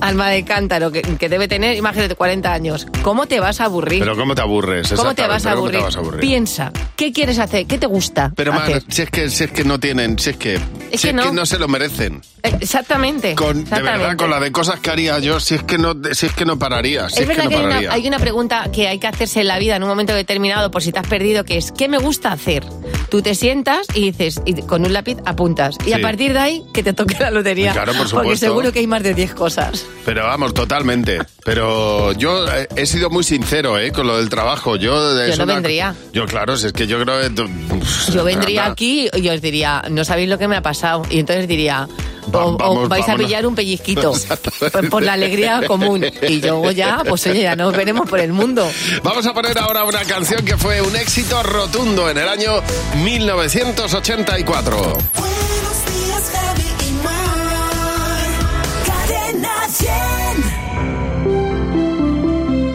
Alma 0.01 0.29
de 0.31 0.45
cántaro, 0.45 0.91
que, 0.91 1.03
que 1.03 1.29
debe 1.29 1.47
tener, 1.49 1.77
imagínate, 1.77 2.15
40 2.15 2.53
años. 2.53 2.87
¿Cómo 3.03 3.27
te 3.27 3.39
vas 3.41 3.61
a 3.61 3.65
aburrir? 3.67 4.01
Pero 4.01 4.17
¿cómo 4.17 4.35
te 4.35 4.41
aburres? 4.43 4.93
¿Cómo 4.95 5.15
te 5.15 5.27
vas 5.27 5.45
a 5.47 5.51
¿cómo 5.51 5.59
aburrir? 5.65 5.79
te 5.79 5.85
vas 5.85 5.97
a 5.97 5.99
aburrir? 5.99 6.21
Piensa, 6.21 6.73
¿qué 6.97 7.13
quieres 7.13 7.39
hacer? 7.39 7.67
¿Qué 7.67 7.79
te 7.79 7.87
gusta 7.87 8.33
Pero 8.35 8.53
man, 8.53 8.63
hacer? 8.63 8.83
si 8.89 9.03
es 9.03 9.11
que 9.11 9.29
si 9.31 9.45
es 9.45 9.51
que 9.53 9.65
no 9.65 9.79
tienen, 9.79 10.19
si 10.19 10.31
es 10.31 10.37
que 10.37 10.55
Es 10.55 10.63
si 11.01 11.09
que 11.13 11.17
es 11.21 11.27
que 11.27 11.33
no. 11.33 11.45
se 11.47 11.59
lo 11.59 11.69
merecen. 11.69 12.23
Exactamente. 12.43 13.35
Con, 13.35 13.65
de 13.65 13.83
verdad, 13.83 14.17
con 14.17 14.31
la 14.31 14.41
de 14.41 14.51
cosas 14.53 14.81
que 14.81 14.91
haría 14.91 15.19
yo, 15.19 15.41
si 15.41 15.55
es 15.57 15.63
que 15.63 15.77
no, 15.77 15.95
si 16.13 16.27
es 16.27 16.33
que 16.33 16.45
no 16.47 16.59
pararía, 16.59 17.09
si 17.11 17.17
es, 17.17 17.21
es 17.23 17.29
verdad 17.29 17.49
que 17.49 17.57
hay, 17.57 17.65
una, 17.65 17.93
hay 17.93 18.09
una 18.09 18.19
pregunta 18.19 18.71
que 18.73 18.89
hay 18.89 18.99
que 18.99 19.07
hacerse 19.07 19.41
en 19.43 19.49
la 19.49 19.59
vida 19.59 19.77
en 19.77 19.83
un 19.83 19.89
momento 19.89 20.15
determinado 20.15 20.71
por 20.71 20.83
si 20.83 20.93
te 20.93 20.99
has 20.99 21.07
perdido, 21.07 21.45
que 21.45 21.59
es 21.59 21.73
¿qué 21.73 21.89
me 21.89 21.99
gusta 21.99 22.33
hacer? 22.33 22.65
Tú 23.11 23.21
te 23.23 23.35
sientas 23.35 23.87
y 23.95 24.11
dices, 24.13 24.41
y 24.47 24.55
con 24.63 24.85
un 24.87 24.93
lápiz 24.93 25.19
apuntas. 25.27 25.77
Y 25.85 25.91
Sí. 25.91 25.93
a 25.95 26.01
partir 26.01 26.33
de 26.33 26.39
ahí, 26.39 26.65
que 26.73 26.83
te 26.83 26.93
toque 26.93 27.17
la 27.19 27.31
lotería. 27.31 27.73
Claro, 27.73 27.93
por 27.93 28.03
Porque 28.09 28.11
supuesto. 28.11 28.47
seguro 28.47 28.73
que 28.73 28.79
hay 28.79 28.87
más 28.87 29.03
de 29.03 29.15
10 29.15 29.35
cosas. 29.35 29.85
Pero 30.05 30.25
vamos, 30.25 30.55
totalmente. 30.55 31.19
Pero 31.45 32.13
yo 32.13 32.47
eh, 32.51 32.67
he 32.75 32.87
sido 32.87 33.11
muy 33.11 33.23
sincero, 33.23 33.79
¿eh? 33.79 33.93
Con 33.93 34.07
lo 34.07 34.17
del 34.17 34.29
trabajo. 34.31 34.77
Yo, 34.77 35.15
Yo 35.27 35.37
no 35.37 35.45
una- 35.45 35.55
vendría. 35.55 35.95
Yo, 36.13 36.25
claro, 36.27 36.57
si 36.57 36.69
es 36.69 36.73
que 36.73 36.87
yo 36.87 36.99
creo 37.03 37.21
que... 37.21 37.45
Yo 38.13 38.25
vendría 38.25 38.67
aquí 38.67 39.09
y 39.15 39.29
os 39.29 39.41
diría, 39.43 39.83
no 39.91 40.05
sabéis 40.05 40.29
lo 40.29 40.39
que 40.39 40.49
me 40.49 40.57
ha 40.57 40.63
pasado. 40.63 41.03
Y 41.11 41.19
entonces 41.21 41.47
diría, 41.47 41.87
o, 42.27 42.31
Va- 42.33 42.45
o 42.47 42.57
vamos, 42.57 42.89
vais 42.89 43.09
a 43.09 43.17
pillar 43.17 43.45
un 43.47 43.55
pellizquito 43.55 44.13
por 44.91 45.03
la 45.03 45.13
alegría 45.13 45.67
común. 45.67 46.05
Y 46.27 46.41
luego 46.41 46.71
ya, 46.71 47.03
pues 47.07 47.27
oye, 47.27 47.43
ya 47.43 47.55
nos 47.55 47.77
veremos 47.77 48.09
por 48.09 48.21
el 48.21 48.33
mundo. 48.33 48.71
Vamos 49.03 49.27
a 49.27 49.35
poner 49.35 49.59
ahora 49.59 49.85
una 49.85 50.01
canción 50.05 50.45
que 50.45 50.57
fue 50.57 50.81
un 50.81 50.97
éxito 50.97 51.43
rotundo 51.43 52.09
en 52.09 52.17
el 52.19 52.29
año 52.29 52.53
1984. 53.05 54.99
Cadena 59.91 60.33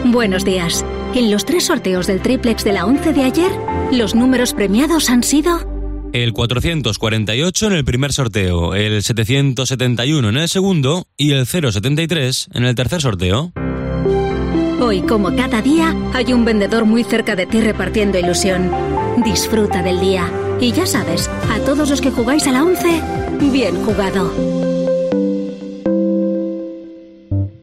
100. 0.02 0.12
Buenos 0.12 0.44
días. 0.44 0.84
En 1.14 1.30
los 1.30 1.44
tres 1.44 1.64
sorteos 1.64 2.06
del 2.06 2.20
triplex 2.20 2.64
de 2.64 2.72
la 2.72 2.84
11 2.84 3.12
de 3.12 3.22
ayer, 3.22 3.50
los 3.90 4.14
números 4.14 4.52
premiados 4.52 5.08
han 5.08 5.22
sido 5.22 5.60
El 6.12 6.32
448 6.32 7.66
en 7.66 7.72
el 7.72 7.84
primer 7.84 8.12
sorteo, 8.12 8.74
el 8.74 9.02
771 9.02 10.28
en 10.28 10.36
el 10.36 10.48
segundo 10.48 11.06
y 11.16 11.32
el 11.32 11.46
073 11.46 12.48
en 12.52 12.64
el 12.64 12.74
tercer 12.74 13.00
sorteo. 13.00 13.52
Hoy, 14.80 15.00
como 15.00 15.34
cada 15.34 15.62
día, 15.62 15.96
hay 16.12 16.34
un 16.34 16.44
vendedor 16.44 16.84
muy 16.84 17.02
cerca 17.02 17.34
de 17.34 17.46
ti 17.46 17.60
repartiendo 17.60 18.18
ilusión. 18.18 18.70
Disfruta 19.24 19.82
del 19.82 20.00
día. 20.00 20.30
Y 20.60 20.72
ya 20.72 20.86
sabes, 20.86 21.30
a 21.50 21.58
todos 21.64 21.88
los 21.88 22.00
que 22.00 22.10
jugáis 22.10 22.46
a 22.46 22.52
la 22.52 22.62
11, 22.62 23.02
bien 23.50 23.82
jugado. 23.84 24.65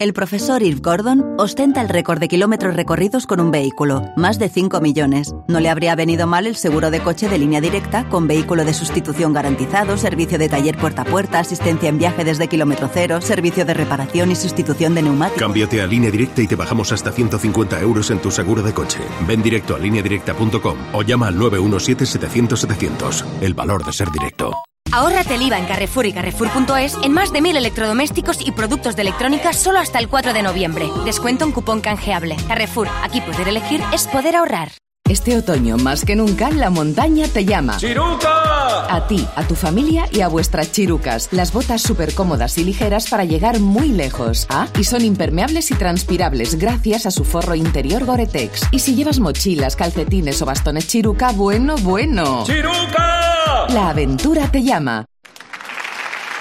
El 0.03 0.11
profesor 0.11 0.61
Irv 0.63 0.81
Gordon 0.81 1.23
ostenta 1.37 1.79
el 1.79 1.87
récord 1.87 2.19
de 2.19 2.27
kilómetros 2.27 2.75
recorridos 2.75 3.25
con 3.25 3.39
un 3.39 3.51
vehículo, 3.51 4.01
más 4.17 4.37
de 4.37 4.49
5 4.49 4.81
millones. 4.81 5.33
No 5.47 5.61
le 5.61 5.69
habría 5.69 5.95
venido 5.95 6.27
mal 6.27 6.45
el 6.45 6.57
seguro 6.57 6.91
de 6.91 6.99
coche 6.99 7.29
de 7.29 7.37
línea 7.37 7.61
directa 7.61 8.09
con 8.09 8.27
vehículo 8.27 8.65
de 8.65 8.73
sustitución 8.73 9.31
garantizado, 9.31 9.95
servicio 9.95 10.37
de 10.37 10.49
taller 10.49 10.77
puerta 10.77 11.03
a 11.03 11.05
puerta, 11.05 11.39
asistencia 11.39 11.87
en 11.87 11.99
viaje 11.99 12.25
desde 12.25 12.49
kilómetro 12.49 12.89
cero, 12.93 13.21
servicio 13.21 13.63
de 13.63 13.75
reparación 13.75 14.29
y 14.29 14.35
sustitución 14.35 14.93
de 14.93 15.03
neumáticos. 15.03 15.39
Cámbiate 15.39 15.81
a 15.81 15.87
línea 15.87 16.11
directa 16.11 16.41
y 16.41 16.47
te 16.47 16.57
bajamos 16.57 16.91
hasta 16.91 17.13
150 17.13 17.79
euros 17.79 18.11
en 18.11 18.19
tu 18.19 18.29
seguro 18.29 18.61
de 18.61 18.73
coche. 18.73 18.99
Ven 19.25 19.41
directo 19.41 19.73
a 19.73 19.79
lineadirecta.com 19.79 20.77
o 20.91 21.01
llama 21.03 21.27
al 21.27 21.37
917-700-700. 21.37 23.23
El 23.39 23.53
valor 23.53 23.85
de 23.85 23.93
ser 23.93 24.11
directo. 24.11 24.51
Ahórrate 24.93 25.33
el 25.33 25.41
IVA 25.41 25.57
en 25.57 25.65
Carrefour 25.65 26.05
y 26.05 26.13
Carrefour.es 26.13 26.99
en 27.01 27.13
más 27.13 27.33
de 27.33 27.41
mil 27.41 27.57
electrodomésticos 27.57 28.45
y 28.45 28.51
productos 28.51 28.95
de 28.95 29.01
electrónica 29.01 29.51
solo 29.51 29.79
hasta 29.79 29.97
el 29.97 30.07
4 30.07 30.33
de 30.33 30.43
noviembre. 30.43 30.87
Descuento 31.03 31.45
en 31.45 31.51
cupón 31.51 31.81
canjeable. 31.81 32.37
Carrefour, 32.47 32.87
aquí 33.01 33.19
poder 33.19 33.47
elegir 33.47 33.81
es 33.91 34.05
poder 34.05 34.35
ahorrar. 34.35 34.82
Este 35.09 35.35
otoño, 35.35 35.75
más 35.75 36.05
que 36.05 36.15
nunca, 36.15 36.49
la 36.49 36.69
montaña 36.69 37.27
te 37.27 37.43
llama. 37.43 37.75
¡Chiruca! 37.75 38.85
A 38.87 39.05
ti, 39.05 39.27
a 39.35 39.45
tu 39.45 39.53
familia 39.53 40.07
y 40.13 40.21
a 40.21 40.29
vuestras 40.29 40.71
chirucas. 40.71 41.27
Las 41.33 41.51
botas 41.51 41.81
súper 41.81 42.15
cómodas 42.15 42.57
y 42.57 42.63
ligeras 42.63 43.09
para 43.09 43.25
llegar 43.25 43.59
muy 43.59 43.89
lejos. 43.89 44.47
Ah, 44.49 44.67
y 44.79 44.85
son 44.85 45.03
impermeables 45.03 45.71
y 45.71 45.75
transpirables 45.75 46.55
gracias 46.55 47.05
a 47.05 47.11
su 47.11 47.25
forro 47.25 47.53
interior 47.53 48.05
Gore-Tex. 48.05 48.69
Y 48.71 48.79
si 48.79 48.95
llevas 48.95 49.19
mochilas, 49.19 49.75
calcetines 49.75 50.41
o 50.41 50.45
bastones 50.45 50.87
chiruca, 50.87 51.33
bueno, 51.33 51.75
bueno. 51.79 52.45
¡Chiruca! 52.45 53.67
La 53.69 53.89
aventura 53.89 54.49
te 54.49 54.63
llama. 54.63 55.05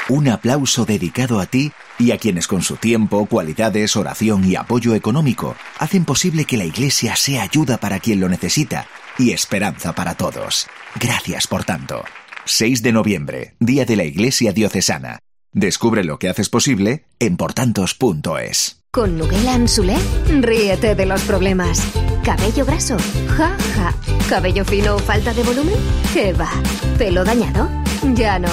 Un 0.08 0.28
aplauso 0.28 0.84
dedicado 0.84 1.38
a 1.38 1.46
ti 1.46 1.72
y 1.98 2.10
a 2.10 2.18
quienes 2.18 2.48
con 2.48 2.62
su 2.62 2.76
tiempo, 2.76 3.26
cualidades, 3.26 3.96
oración 3.96 4.44
y 4.44 4.56
apoyo 4.56 4.94
económico 4.94 5.54
hacen 5.78 6.04
posible 6.04 6.44
que 6.44 6.56
la 6.56 6.64
Iglesia 6.64 7.14
sea 7.14 7.42
ayuda 7.42 7.78
para 7.78 8.00
quien 8.00 8.20
lo 8.20 8.28
necesita 8.28 8.86
y 9.18 9.30
esperanza 9.30 9.94
para 9.94 10.14
todos. 10.16 10.66
Gracias 10.98 11.46
por 11.46 11.64
tanto. 11.64 12.04
6 12.44 12.82
de 12.82 12.92
noviembre, 12.92 13.54
Día 13.60 13.84
de 13.84 13.96
la 13.96 14.04
Iglesia 14.04 14.52
Diocesana. 14.52 15.20
Descubre 15.52 16.02
lo 16.02 16.18
que 16.18 16.28
haces 16.28 16.48
posible 16.48 17.04
en 17.20 17.36
portantos.es. 17.36 18.82
Con 18.90 19.16
Nuguela 19.16 19.54
Anzulé, 19.54 19.96
ríete 20.40 20.94
de 20.94 21.06
los 21.06 21.22
problemas. 21.22 21.80
Cabello 22.24 22.64
graso, 22.64 22.96
ja, 23.36 23.56
ja. 23.74 23.94
Cabello 24.28 24.64
fino 24.64 24.96
o 24.96 24.98
falta 24.98 25.32
de 25.32 25.42
volumen, 25.42 25.76
¿qué 26.12 26.32
va? 26.32 26.50
¿Pelo 26.98 27.24
dañado? 27.24 27.81
Ya 28.14 28.38
no. 28.38 28.48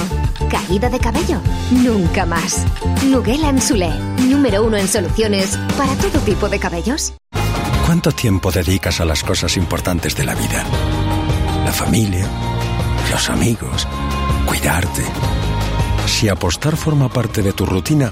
¿Caída 0.50 0.90
de 0.90 1.00
cabello? 1.00 1.42
Nunca 1.72 2.26
más. 2.26 2.66
Nuguela 3.06 3.50
Anzulé, 3.50 3.90
número 4.18 4.64
uno 4.64 4.78
en 4.78 4.88
soluciones 4.88 5.58
para 5.78 5.94
todo 5.96 6.20
tipo 6.22 6.50
de 6.50 6.60
cabellos. 6.60 7.14
¿Cuánto 7.86 8.12
tiempo 8.12 8.52
dedicas 8.52 9.00
a 9.00 9.06
las 9.06 9.24
cosas 9.24 9.58
importantes 9.58 10.16
de 10.16 10.24
la 10.24 10.36
vida? 10.36 10.64
La 11.66 11.72
familia, 11.72 12.28
los 13.12 13.30
amigos, 13.30 13.88
cuidarte. 14.46 15.04
Si 16.06 16.30
apostar 16.30 16.76
forma 16.76 17.10
parte 17.10 17.42
de 17.42 17.54
tu 17.54 17.66
rutina, 17.66 18.12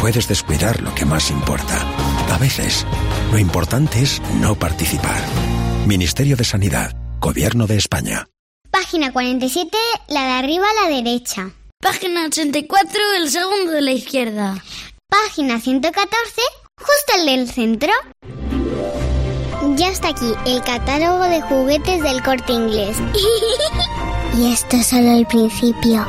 puedes 0.00 0.28
descuidar 0.28 0.80
lo 0.82 0.94
que 0.94 1.04
más 1.04 1.30
importa. 1.30 1.78
A 2.32 2.38
veces, 2.38 2.86
lo 3.30 3.38
importante 3.38 4.02
es 4.02 4.22
no 4.40 4.54
participar. 4.54 5.20
Ministerio 5.86 6.36
de 6.36 6.44
Sanidad, 6.44 6.96
Gobierno 7.20 7.66
de 7.66 7.76
España. 7.76 8.26
Página 8.82 9.12
47, 9.12 9.78
la 10.08 10.24
de 10.24 10.30
arriba 10.32 10.66
a 10.68 10.82
la 10.82 10.96
derecha. 10.96 11.52
Página 11.80 12.26
84, 12.26 13.00
el 13.16 13.30
segundo 13.30 13.70
de 13.70 13.80
la 13.80 13.92
izquierda. 13.92 14.60
Página 15.08 15.60
114, 15.60 16.42
justo 16.76 17.12
el 17.16 17.26
del 17.26 17.48
centro. 17.48 17.92
Ya 19.76 19.88
está 19.88 20.08
aquí 20.08 20.32
el 20.46 20.60
catálogo 20.62 21.22
de 21.22 21.40
juguetes 21.42 22.02
del 22.02 22.24
corte 22.24 22.52
inglés. 22.54 22.96
y 24.36 24.52
esto 24.52 24.76
es 24.76 24.88
solo 24.88 25.16
el 25.16 25.26
principio. 25.26 26.04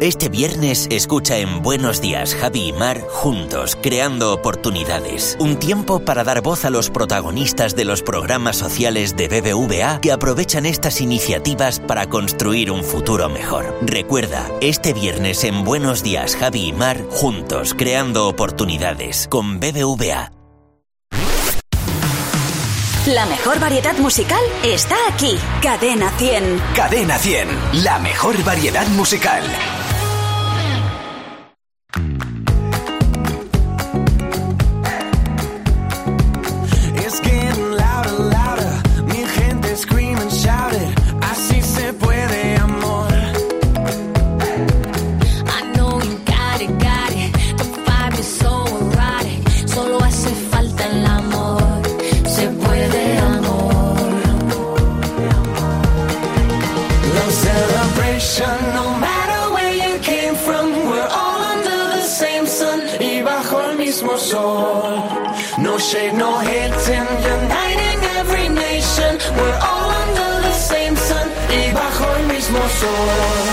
Este 0.00 0.28
viernes 0.28 0.88
escucha 0.90 1.38
en 1.38 1.62
Buenos 1.62 2.00
Días 2.00 2.34
Javi 2.34 2.68
y 2.68 2.72
Mar 2.72 3.00
juntos, 3.08 3.78
creando 3.80 4.32
oportunidades. 4.32 5.36
Un 5.38 5.56
tiempo 5.56 6.00
para 6.00 6.24
dar 6.24 6.42
voz 6.42 6.64
a 6.64 6.70
los 6.70 6.90
protagonistas 6.90 7.76
de 7.76 7.84
los 7.84 8.02
programas 8.02 8.56
sociales 8.56 9.16
de 9.16 9.28
BBVA 9.28 10.00
que 10.00 10.12
aprovechan 10.12 10.66
estas 10.66 11.00
iniciativas 11.00 11.80
para 11.80 12.06
construir 12.06 12.70
un 12.70 12.82
futuro 12.82 13.28
mejor. 13.28 13.78
Recuerda, 13.82 14.50
este 14.60 14.92
viernes 14.92 15.44
en 15.44 15.64
Buenos 15.64 16.02
Días 16.02 16.36
Javi 16.36 16.68
y 16.68 16.72
Mar 16.72 17.00
juntos, 17.10 17.74
creando 17.74 18.28
oportunidades 18.28 19.28
con 19.28 19.60
BBVA. 19.60 20.32
La 23.06 23.26
mejor 23.26 23.60
variedad 23.60 23.96
musical 23.98 24.40
está 24.64 24.96
aquí. 25.10 25.38
Cadena 25.60 26.10
100. 26.16 26.62
Cadena 26.74 27.18
100, 27.18 27.48
la 27.84 27.98
mejor 27.98 28.42
variedad 28.44 28.86
musical. 28.88 29.44
Mm. 31.96 32.23
Shade, 65.94 66.14
no 66.14 66.38
hating, 66.38 67.08
uniting 67.36 68.00
every 68.18 68.48
nation. 68.48 69.12
We're 69.38 69.60
all 69.70 69.88
under 70.02 70.30
the 70.46 70.54
same 70.70 70.96
sun 70.96 71.28
y 71.48 71.72
bajo 71.72 72.04
el 72.16 72.26
mismo 72.26 72.60
sol. 72.80 73.43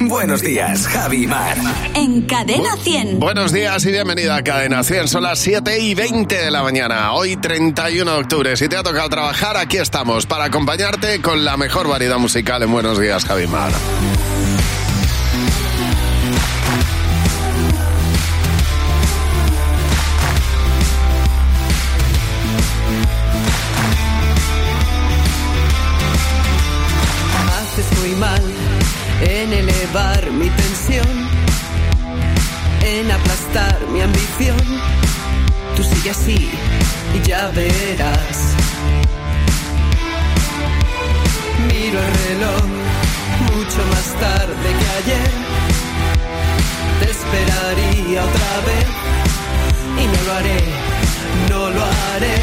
Buenos 0.00 0.42
días. 0.42 0.86
Javi 0.86 1.24
y 1.24 1.26
Mar. 1.26 1.56
En 1.94 2.22
Cadena 2.22 2.76
100. 2.76 3.20
Buenos 3.20 3.52
días 3.52 3.84
y 3.84 3.90
bienvenida 3.90 4.36
a 4.36 4.42
Cadena 4.42 4.82
100. 4.82 5.08
Son 5.08 5.22
las 5.22 5.38
7 5.38 5.78
y 5.78 5.94
20 5.94 6.34
de 6.34 6.50
la 6.50 6.62
mañana. 6.62 7.12
Hoy 7.12 7.36
31 7.36 8.10
de 8.10 8.18
octubre. 8.18 8.56
Si 8.56 8.68
te 8.68 8.76
ha 8.76 8.82
tocado 8.82 9.08
trabajar, 9.08 9.56
aquí 9.56 9.76
estamos 9.76 10.26
para 10.26 10.44
acompañarte 10.44 11.20
con 11.20 11.44
la 11.44 11.56
mejor 11.56 11.88
variedad 11.88 12.18
musical 12.18 12.62
en 12.62 12.72
Buenos 12.72 12.98
días, 12.98 13.24
Javi 13.24 13.46
Mar. 13.46 13.72
Así 36.22 36.50
y 37.14 37.28
ya 37.28 37.48
verás. 37.48 38.38
Miro 41.68 41.98
el 41.98 42.14
reloj 42.26 42.62
mucho 43.50 43.80
más 43.92 44.06
tarde 44.20 44.68
que 44.80 44.88
ayer. 45.00 45.30
Te 47.00 47.10
esperaría 47.10 48.24
otra 48.24 48.52
vez 48.68 48.88
y 50.02 50.06
no 50.06 50.20
lo 50.26 50.32
haré, 50.38 50.60
no 51.50 51.70
lo 51.70 51.82
haré. 51.84 52.36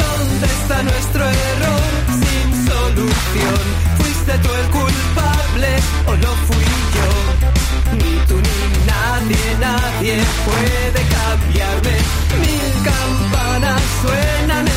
¿Dónde 0.00 0.46
está 0.46 0.82
nuestro 0.82 1.24
error 1.24 1.90
sin 2.22 2.48
solución? 2.70 3.62
¿Fuiste 3.98 4.32
tú 4.38 4.48
el 4.54 4.66
culpable 4.78 5.70
o 6.06 6.14
lo 6.16 6.32
fui 6.46 6.59
nadie, 9.60 10.16
puede 10.46 11.00
cambiarme. 11.16 11.96
Mil 12.40 12.72
campanas 12.84 13.82
suenan 14.00 14.69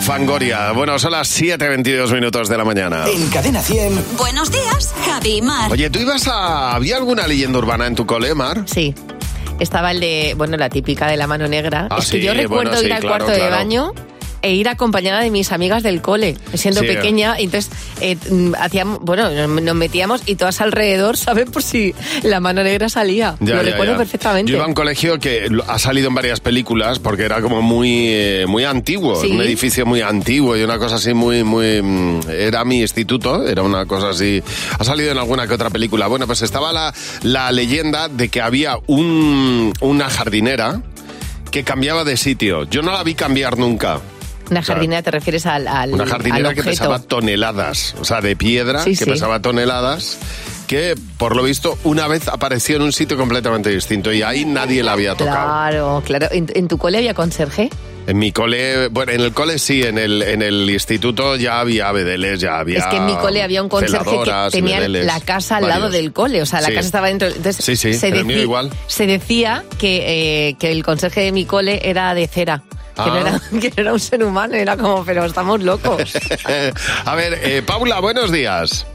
Fangoria. 0.00 0.72
Bueno, 0.72 0.98
son 0.98 1.12
las 1.12 1.40
7.22 1.40 2.12
minutos 2.12 2.48
de 2.48 2.56
la 2.58 2.64
mañana. 2.64 3.04
En 3.08 3.28
Cadena 3.28 3.60
100. 3.62 4.16
Buenos 4.16 4.50
días, 4.50 4.92
Javi 5.06 5.36
y 5.38 5.42
Mar. 5.42 5.70
Oye, 5.72 5.90
¿tú 5.90 5.98
ibas 5.98 6.26
a... 6.28 6.74
¿Había 6.74 6.96
alguna 6.96 7.26
leyenda 7.26 7.58
urbana 7.58 7.86
en 7.86 7.94
tu 7.94 8.06
cole, 8.06 8.34
Mar? 8.34 8.62
Sí. 8.66 8.94
Estaba 9.60 9.92
el 9.92 10.00
de, 10.00 10.34
bueno, 10.36 10.56
la 10.56 10.68
típica 10.68 11.06
de 11.06 11.16
la 11.16 11.26
mano 11.26 11.46
negra. 11.48 11.88
Ah, 11.90 11.96
es 11.98 12.10
que 12.10 12.18
sí, 12.18 12.24
yo 12.26 12.34
recuerdo 12.34 12.70
bueno, 12.72 12.78
sí, 12.78 12.86
ir 12.86 12.92
al 12.92 13.00
claro, 13.00 13.24
cuarto 13.26 13.40
de 13.44 13.50
baño 13.50 13.92
e 14.42 14.52
ir 14.52 14.68
acompañada 14.68 15.20
de 15.22 15.30
mis 15.30 15.52
amigas 15.52 15.82
del 15.82 16.02
cole, 16.02 16.36
siendo 16.54 16.80
Sí. 16.80 16.86
pequeña. 16.86 17.36
Entonces, 17.38 17.70
eh, 18.12 18.16
hacíamos, 18.58 19.00
bueno, 19.00 19.30
nos 19.48 19.74
metíamos 19.74 20.22
y 20.26 20.34
todas 20.36 20.60
alrededor, 20.60 21.16
¿sabes? 21.16 21.48
Por 21.50 21.62
si 21.62 21.94
la 22.22 22.40
mano 22.40 22.62
negra 22.62 22.88
salía. 22.88 23.36
Ya, 23.40 23.56
Lo 23.56 23.62
ya, 23.62 23.70
recuerdo 23.70 23.92
ya. 23.92 23.98
perfectamente. 23.98 24.50
Yo 24.52 24.56
iba 24.58 24.64
a 24.64 24.68
un 24.68 24.74
colegio 24.74 25.18
que 25.18 25.48
ha 25.66 25.78
salido 25.78 26.08
en 26.08 26.14
varias 26.14 26.40
películas 26.40 26.98
porque 26.98 27.24
era 27.24 27.40
como 27.40 27.62
muy 27.62 28.06
eh, 28.08 28.44
muy 28.46 28.64
antiguo, 28.64 29.16
Sí. 29.20 29.30
un 29.30 29.40
edificio 29.42 29.86
muy 29.86 30.00
antiguo 30.02 30.56
y 30.56 30.62
una 30.62 30.78
cosa 30.78 30.96
así 30.96 31.14
muy 31.14 31.42
muy 31.44 31.80
mm, 31.82 32.20
era 32.30 32.64
mi 32.64 32.80
instituto, 32.80 33.46
era 33.48 33.62
una 33.62 33.86
cosa 33.86 34.10
así. 34.10 34.42
Ha 34.78 34.84
salido 34.84 35.10
en 35.10 35.18
alguna 35.18 35.46
que 35.46 35.54
otra 35.54 35.70
película. 35.70 36.06
Bueno, 36.06 36.26
pues 36.26 36.42
estaba 36.42 36.72
la, 36.72 36.92
la 37.22 37.50
leyenda 37.52 38.08
de 38.08 38.28
que 38.28 38.40
había 38.40 38.76
un, 38.86 39.72
una 39.80 40.10
jardinera 40.10 40.82
que 41.50 41.64
cambiaba 41.64 42.04
de 42.04 42.16
sitio. 42.16 42.64
Yo 42.64 42.82
no 42.82 42.92
la 42.92 43.02
vi 43.04 43.14
cambiar 43.14 43.56
nunca. 43.58 44.00
Una 44.50 44.62
jardinera 44.62 45.02
te 45.02 45.10
refieres 45.10 45.46
al, 45.46 45.66
al, 45.68 45.92
Una 45.94 46.04
al 46.04 46.10
jardinera 46.10 46.54
que 46.54 46.62
pesaba 46.62 46.98
toneladas, 46.98 47.94
o 48.00 48.04
sea, 48.04 48.20
de 48.20 48.36
piedra, 48.36 48.82
Sí, 48.82 48.90
que 48.90 49.04
sí. 49.04 49.10
pesaba 49.10 49.40
toneladas, 49.40 50.18
que 50.66 50.94
por 51.18 51.36
lo 51.36 51.42
visto 51.42 51.78
una 51.84 52.06
vez 52.08 52.28
apareció 52.28 52.76
en 52.76 52.82
un 52.82 52.92
sitio 52.92 53.16
completamente 53.16 53.70
distinto 53.70 54.12
y 54.12 54.22
ahí 54.22 54.44
nadie 54.44 54.82
la 54.82 54.92
había 54.92 55.14
tocado. 55.14 55.36
Claro, 55.46 56.02
claro. 56.04 56.28
¿En, 56.30 56.46
en 56.54 56.68
tu 56.68 56.78
cole 56.78 56.98
había 56.98 57.14
conserje? 57.14 57.70
En 58.06 58.18
mi 58.18 58.32
cole, 58.32 58.88
bueno, 58.88 59.12
en 59.12 59.20
el 59.22 59.32
cole 59.32 59.58
sí, 59.58 59.82
en 59.82 59.96
el, 59.96 60.20
en 60.22 60.42
el 60.42 60.68
instituto 60.68 61.36
ya 61.36 61.60
había 61.60 61.90
bedeles, 61.90 62.38
ya 62.38 62.58
había. 62.58 62.80
Es 62.80 62.86
que 62.86 62.96
en 62.98 63.06
mi 63.06 63.16
cole 63.16 63.42
había 63.42 63.62
un 63.62 63.70
conserje 63.70 64.10
que 64.22 64.48
tenía 64.50 64.76
bedeles, 64.78 65.06
la 65.06 65.20
casa 65.20 65.56
al 65.56 65.68
lado 65.68 65.88
del 65.88 66.12
cole, 66.12 66.42
o 66.42 66.46
sea, 66.46 66.60
la 66.60 66.68
Sí. 66.68 66.74
casa 66.74 66.86
estaba 66.86 67.06
dentro. 67.08 67.28
Entonces, 67.28 67.64
Sí, 67.64 67.76
sí, 67.76 67.94
se, 67.94 68.08
en 68.08 68.16
el 68.16 68.24
mío 68.26 68.36
deci- 68.36 68.42
igual. 68.42 68.70
se 68.88 69.06
decía 69.06 69.64
que, 69.78 70.48
eh, 70.50 70.54
que 70.58 70.70
el 70.70 70.84
conserje 70.84 71.22
de 71.22 71.32
mi 71.32 71.46
cole 71.46 71.80
era 71.88 72.12
de 72.14 72.26
cera. 72.28 72.62
Que, 72.94 73.02
no 73.06 73.14
Ah. 73.14 73.20
era, 73.20 73.40
que 73.60 73.68
no 73.70 73.74
era 73.78 73.92
un 73.94 74.00
ser 74.00 74.22
humano, 74.22 74.54
era 74.54 74.76
como, 74.76 75.02
pero 75.02 75.24
estamos 75.24 75.62
locos. 75.62 76.12
A 77.06 77.14
ver, 77.14 77.38
eh, 77.42 77.62
Paula, 77.64 78.00
buenos 78.00 78.30
días. 78.30 78.86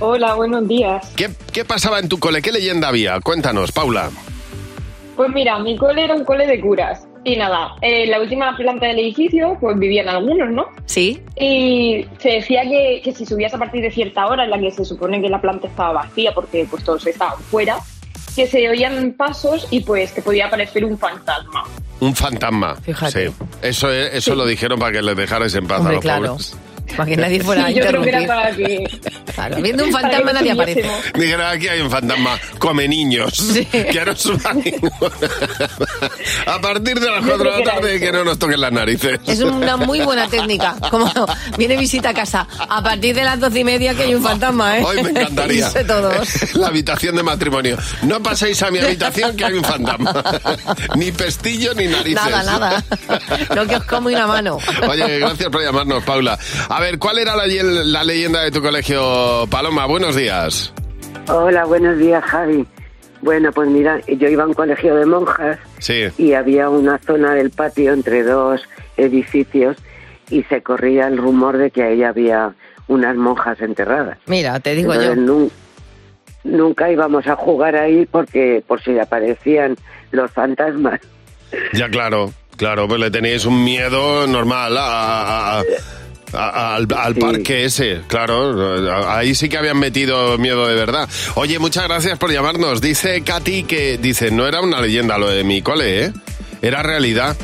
Hola, 0.00 0.34
buenos 0.34 0.66
días. 0.66 1.06
¿Qué, 1.14 1.30
¿Qué 1.52 1.64
pasaba 1.64 2.00
en 2.00 2.08
tu 2.08 2.18
cole? 2.18 2.42
¿Qué 2.42 2.50
leyenda 2.50 2.88
había? 2.88 3.20
Cuéntanos, 3.20 3.70
Paula. 3.70 4.10
Pues 5.14 5.30
mira, 5.32 5.60
mi 5.60 5.76
cole 5.76 6.02
era 6.04 6.14
un 6.14 6.24
cole 6.24 6.46
de 6.48 6.60
curas. 6.60 7.02
Y 7.24 7.36
nada, 7.36 7.74
en 7.82 8.10
la 8.10 8.18
última 8.20 8.56
planta 8.56 8.86
del 8.86 8.98
edificio, 9.00 9.56
pues 9.60 9.78
vivían 9.78 10.08
algunos, 10.08 10.48
¿no? 10.50 10.66
Sí. 10.86 11.20
Y 11.38 12.06
se 12.18 12.30
decía 12.30 12.62
que, 12.62 13.02
que 13.04 13.12
si 13.12 13.26
subías 13.26 13.52
a 13.52 13.58
partir 13.58 13.82
de 13.82 13.90
cierta 13.90 14.26
hora 14.26 14.44
en 14.44 14.50
la 14.50 14.58
que 14.58 14.70
se 14.70 14.84
supone 14.86 15.20
que 15.20 15.28
la 15.28 15.40
planta 15.40 15.66
estaba 15.68 15.92
vacía 16.04 16.32
porque 16.32 16.66
pues 16.70 16.82
todos 16.82 17.06
estaban 17.06 17.38
fuera, 17.38 17.76
que 18.34 18.46
se 18.46 18.66
oían 18.70 19.12
pasos 19.18 19.68
y 19.70 19.80
pues 19.80 20.12
que 20.12 20.22
podía 20.22 20.46
aparecer 20.46 20.82
un 20.84 20.96
fantasma. 20.96 21.64
Un 22.00 22.14
fantasma. 22.16 22.76
Fíjate. 22.76 23.28
Sí. 23.28 23.34
Eso, 23.60 23.92
es- 23.92 24.14
eso 24.14 24.34
lo 24.34 24.46
dijeron 24.46 24.78
para 24.78 24.92
que 24.92 25.02
les 25.02 25.16
dejarais 25.16 25.54
en 25.54 25.66
paz 25.66 25.84
a 25.84 25.92
los 25.92 26.00
claro. 26.00 26.26
pobres. 26.28 26.56
Para 26.96 27.08
que 27.08 27.16
nadie 27.16 27.40
fuera 27.40 27.64
a 27.64 27.68
Sí, 27.68 27.74
yo 27.74 27.86
creo 27.86 28.02
que 28.02 28.08
era 28.08 28.20
interrumpir. 28.22 28.26
para 28.26 29.00
que... 29.00 29.10
Claro, 29.30 29.62
viendo 29.62 29.84
un 29.84 29.92
fantasma 29.92 30.32
nadie 30.32 30.50
aparece. 30.50 30.84
Dijeron, 31.14 31.46
aquí 31.46 31.68
hay 31.68 31.80
un 31.80 31.90
fantasma, 31.90 32.38
come 32.58 32.88
niños. 32.88 33.54
Que 33.70 34.04
no 34.04 34.14
suba 34.16 34.52
ninguno. 34.52 34.90
A 36.46 36.60
partir 36.60 36.98
de 36.98 37.10
las 37.10 37.20
Yo 37.24 37.28
4 37.36 37.52
de 37.52 37.58
la 37.58 37.64
tarde, 37.72 38.00
que 38.00 38.12
no 38.12 38.24
nos 38.24 38.38
toquen 38.38 38.60
las 38.60 38.72
narices. 38.72 39.18
Es 39.26 39.40
una 39.40 39.76
muy 39.76 40.00
buena 40.00 40.28
técnica. 40.28 40.74
Como 40.90 41.10
viene 41.56 41.76
visita 41.76 42.10
a 42.10 42.14
casa 42.14 42.46
a 42.58 42.82
partir 42.82 43.14
de 43.14 43.22
las 43.24 43.38
doce 43.40 43.60
y 43.60 43.64
media 43.64 43.94
que 43.94 44.02
hay 44.02 44.14
un 44.14 44.22
fantasma, 44.22 44.78
¿eh? 44.78 44.82
Hoy 44.84 45.02
me 45.02 45.10
encantaría. 45.10 45.70
Todos. 45.86 46.54
La 46.56 46.66
habitación 46.68 47.16
de 47.16 47.22
matrimonio. 47.22 47.76
No 48.02 48.22
paséis 48.22 48.62
a 48.62 48.70
mi 48.70 48.78
habitación 48.80 49.36
que 49.36 49.44
hay 49.44 49.54
un 49.54 49.64
fantasma. 49.64 50.22
Ni 50.96 51.12
pestillo 51.12 51.72
ni 51.74 51.86
narices. 51.86 52.14
Nada, 52.30 52.42
nada. 52.42 52.84
No 53.54 53.66
que 53.66 53.76
os 53.76 53.84
como 53.84 54.08
una 54.08 54.26
mano. 54.26 54.58
Oye, 54.88 55.18
gracias 55.20 55.48
por 55.50 55.62
llamarnos, 55.62 56.02
Paula. 56.04 56.38
A 56.68 56.79
ver, 56.80 56.98
¿cuál 56.98 57.18
era 57.18 57.36
la, 57.36 57.44
la 57.46 58.04
leyenda 58.04 58.42
de 58.42 58.50
tu 58.50 58.60
colegio, 58.62 59.46
Paloma? 59.50 59.86
Buenos 59.86 60.16
días. 60.16 60.72
Hola, 61.28 61.64
buenos 61.64 61.98
días, 61.98 62.24
Javi. 62.24 62.66
Bueno, 63.22 63.52
pues 63.52 63.68
mira, 63.68 64.00
yo 64.06 64.28
iba 64.28 64.44
a 64.44 64.46
un 64.46 64.54
colegio 64.54 64.94
de 64.96 65.04
monjas 65.06 65.58
Sí. 65.78 66.04
y 66.16 66.32
había 66.32 66.68
una 66.70 66.98
zona 66.98 67.34
del 67.34 67.50
patio 67.50 67.92
entre 67.92 68.22
dos 68.22 68.62
edificios 68.96 69.76
y 70.30 70.42
se 70.44 70.62
corría 70.62 71.06
el 71.08 71.18
rumor 71.18 71.58
de 71.58 71.70
que 71.70 71.82
ahí 71.82 72.02
había 72.02 72.54
unas 72.88 73.14
monjas 73.16 73.60
enterradas. 73.60 74.16
Mira, 74.26 74.58
te 74.60 74.74
digo 74.74 74.94
yo. 74.94 75.14
Nunca 76.44 76.90
íbamos 76.90 77.26
a 77.26 77.36
jugar 77.36 77.76
ahí 77.76 78.06
porque 78.10 78.64
por 78.66 78.82
si 78.82 78.98
aparecían 78.98 79.76
los 80.10 80.30
fantasmas. 80.30 80.98
Ya, 81.74 81.88
claro, 81.90 82.32
claro, 82.56 82.88
pues 82.88 82.98
le 83.00 83.10
tenéis 83.10 83.44
un 83.44 83.62
miedo 83.62 84.26
normal 84.26 84.78
a- 84.78 85.58
a- 85.60 85.64
a- 86.32 86.74
al, 86.76 86.86
al 86.96 87.14
parque 87.16 87.64
ese, 87.64 88.00
claro. 88.06 89.10
Ahí 89.10 89.34
sí 89.34 89.48
que 89.48 89.58
habían 89.58 89.78
metido 89.78 90.36
miedo 90.38 90.66
de 90.66 90.74
verdad. 90.74 91.08
Oye, 91.34 91.58
muchas 91.58 91.84
gracias 91.84 92.18
por 92.18 92.32
llamarnos. 92.32 92.80
Dice 92.80 93.22
Katy 93.22 93.64
que, 93.64 93.98
dice, 93.98 94.30
no 94.30 94.46
era 94.46 94.60
una 94.60 94.80
leyenda 94.80 95.18
lo 95.18 95.28
de 95.30 95.44
mi 95.44 95.62
cole, 95.62 96.04
¿eh? 96.06 96.12
Era 96.62 96.82
realidad. 96.82 97.36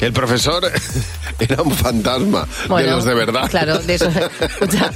El 0.00 0.12
profesor 0.12 0.64
era 1.44 1.62
un 1.62 1.72
fantasma 1.72 2.46
de 2.76 2.86
los 2.86 3.04
de 3.04 3.14
verdad. 3.14 3.48
Claro, 3.50 3.78
de 3.78 3.94
eso. 3.94 4.08
Escucha, 4.40 4.90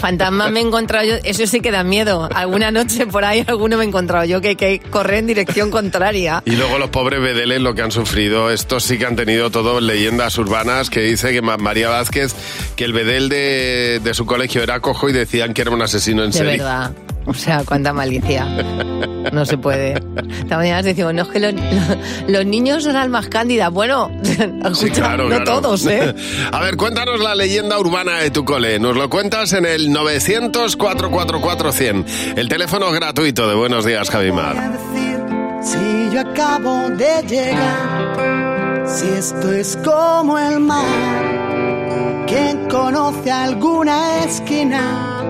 fantasma 0.00 0.48
me 0.50 0.60
he 0.60 0.62
encontrado 0.62 1.04
yo. 1.06 1.14
Eso 1.24 1.46
sí 1.46 1.60
que 1.60 1.70
da 1.70 1.84
miedo. 1.84 2.28
Alguna 2.34 2.70
noche 2.70 3.06
por 3.06 3.24
ahí 3.24 3.44
alguno 3.46 3.76
me 3.76 3.84
he 3.84 3.86
encontrado 3.88 4.24
yo 4.24 4.40
que, 4.40 4.56
que 4.56 4.80
corre 4.90 5.18
en 5.18 5.26
dirección 5.26 5.70
contraria. 5.70 6.42
Y 6.44 6.52
luego 6.56 6.78
los 6.78 6.90
pobres 6.90 7.20
bedeles 7.20 7.60
lo 7.60 7.74
que 7.74 7.82
han 7.82 7.90
sufrido, 7.92 8.50
estos 8.50 8.84
sí 8.84 8.98
que 8.98 9.06
han 9.06 9.16
tenido 9.16 9.50
todo 9.50 9.80
leyendas 9.80 10.36
urbanas 10.38 10.90
que 10.90 11.00
dice 11.00 11.32
que 11.32 11.42
Ma- 11.42 11.56
María 11.56 11.88
Vázquez, 11.88 12.34
que 12.76 12.84
el 12.84 12.92
bedel 12.92 13.28
de, 13.28 14.00
de 14.02 14.14
su 14.14 14.26
colegio 14.26 14.62
era 14.62 14.80
cojo 14.80 15.08
y 15.08 15.12
decían 15.12 15.54
que 15.54 15.62
era 15.62 15.70
un 15.70 15.82
asesino 15.82 16.24
en 16.24 16.30
De 16.30 16.38
serie. 16.38 16.52
verdad. 16.58 16.92
O 17.26 17.34
sea, 17.34 17.62
cuánta 17.64 17.92
malicia. 17.92 18.44
No 19.32 19.46
se 19.46 19.56
puede. 19.56 19.94
Esta 20.40 20.56
mañana 20.56 20.82
decimos, 20.82 21.14
no 21.14 21.22
es 21.22 21.28
que 21.28 21.38
los, 21.40 21.54
los 22.26 22.44
niños 22.44 22.82
son 22.84 22.96
almas 22.96 23.28
cándidas. 23.28 23.70
Bueno, 23.72 24.10
escucha, 24.22 24.74
Sí, 24.74 24.90
claro, 24.90 25.28
no 25.28 25.36
claro. 25.36 25.44
todos, 25.60 25.86
¿eh? 25.86 26.12
A 26.52 26.60
ver, 26.60 26.76
cuéntanos 26.76 27.20
la 27.20 27.34
leyenda 27.36 27.78
urbana 27.78 28.18
de 28.18 28.30
tu 28.30 28.44
cole. 28.44 28.78
Nos 28.80 28.96
lo 28.96 29.08
cuentas 29.08 29.52
en 29.52 29.64
el 29.66 29.88
900-444-100. 29.90 32.04
El 32.36 32.48
teléfono 32.48 32.90
gratuito 32.90 33.48
de 33.48 33.54
Buenos 33.54 33.84
Días, 33.84 34.10
Javimar. 34.10 34.56
Si 35.62 36.10
yo 36.12 36.20
acabo 36.20 36.88
de 36.90 37.22
llegar, 37.28 38.84
si 38.88 39.06
esto 39.08 39.52
es 39.52 39.78
como 39.84 40.36
el 40.38 40.58
mar, 40.58 42.24
¿quién 42.26 42.68
conoce 42.68 43.30
alguna 43.30 44.24
esquina? 44.24 45.20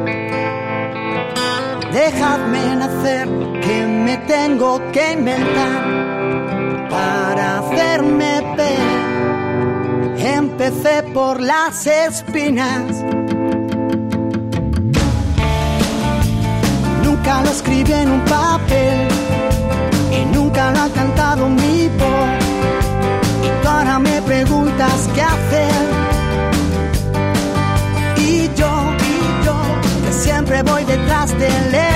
Dejadme 1.92 2.76
nacer, 2.76 3.28
que 3.60 3.86
me 3.86 4.16
tengo 4.26 4.80
que 4.92 5.12
inventar 5.12 6.88
para 6.88 7.58
hacerme 7.58 8.40
ver. 8.56 10.16
Empecé 10.16 11.02
por 11.12 11.38
las 11.40 11.86
espinas. 11.86 13.04
Nunca 17.04 17.42
lo 17.42 17.50
escribí 17.50 17.92
en 17.92 18.10
un 18.10 18.24
papel 18.24 19.08
y 20.18 20.24
nunca 20.34 20.70
lo 20.70 20.80
voy 30.62 30.84
detrás 30.84 31.36
del 31.38 31.91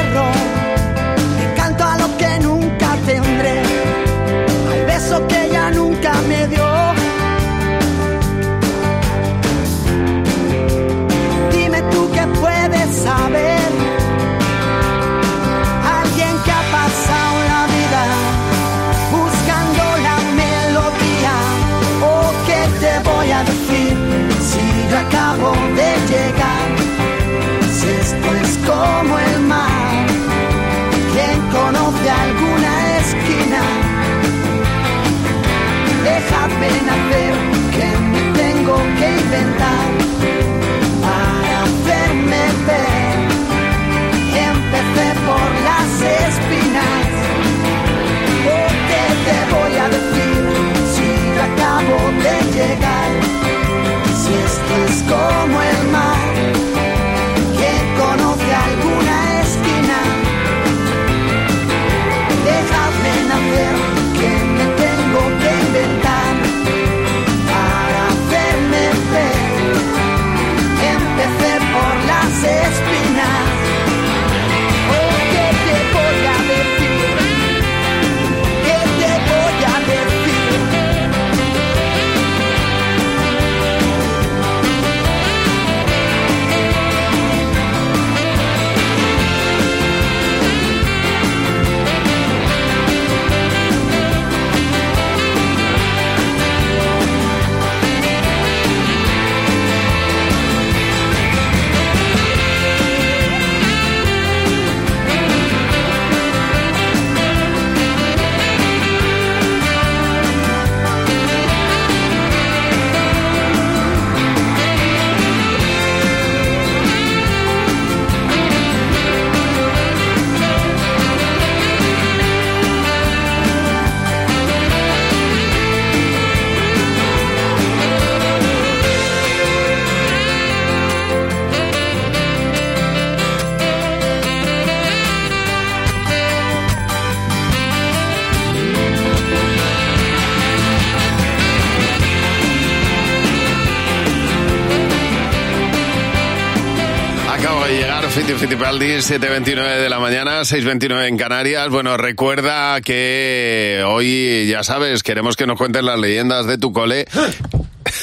Fiti 148.16 148.32
Fitipaldi, 148.32 148.86
7.29 148.86 149.76
de 149.78 149.90
la 149.90 150.00
mañana, 150.00 150.40
6.29 150.40 151.06
en 151.06 151.18
Canarias. 151.18 151.68
Bueno, 151.68 151.98
recuerda 151.98 152.80
que 152.80 153.84
hoy, 153.86 154.46
ya 154.48 154.62
sabes, 154.62 155.02
queremos 155.02 155.36
que 155.36 155.46
nos 155.46 155.58
cuentes 155.58 155.84
las 155.84 155.98
leyendas 155.98 156.46
de 156.46 156.56
tu 156.56 156.72
cole. 156.72 157.04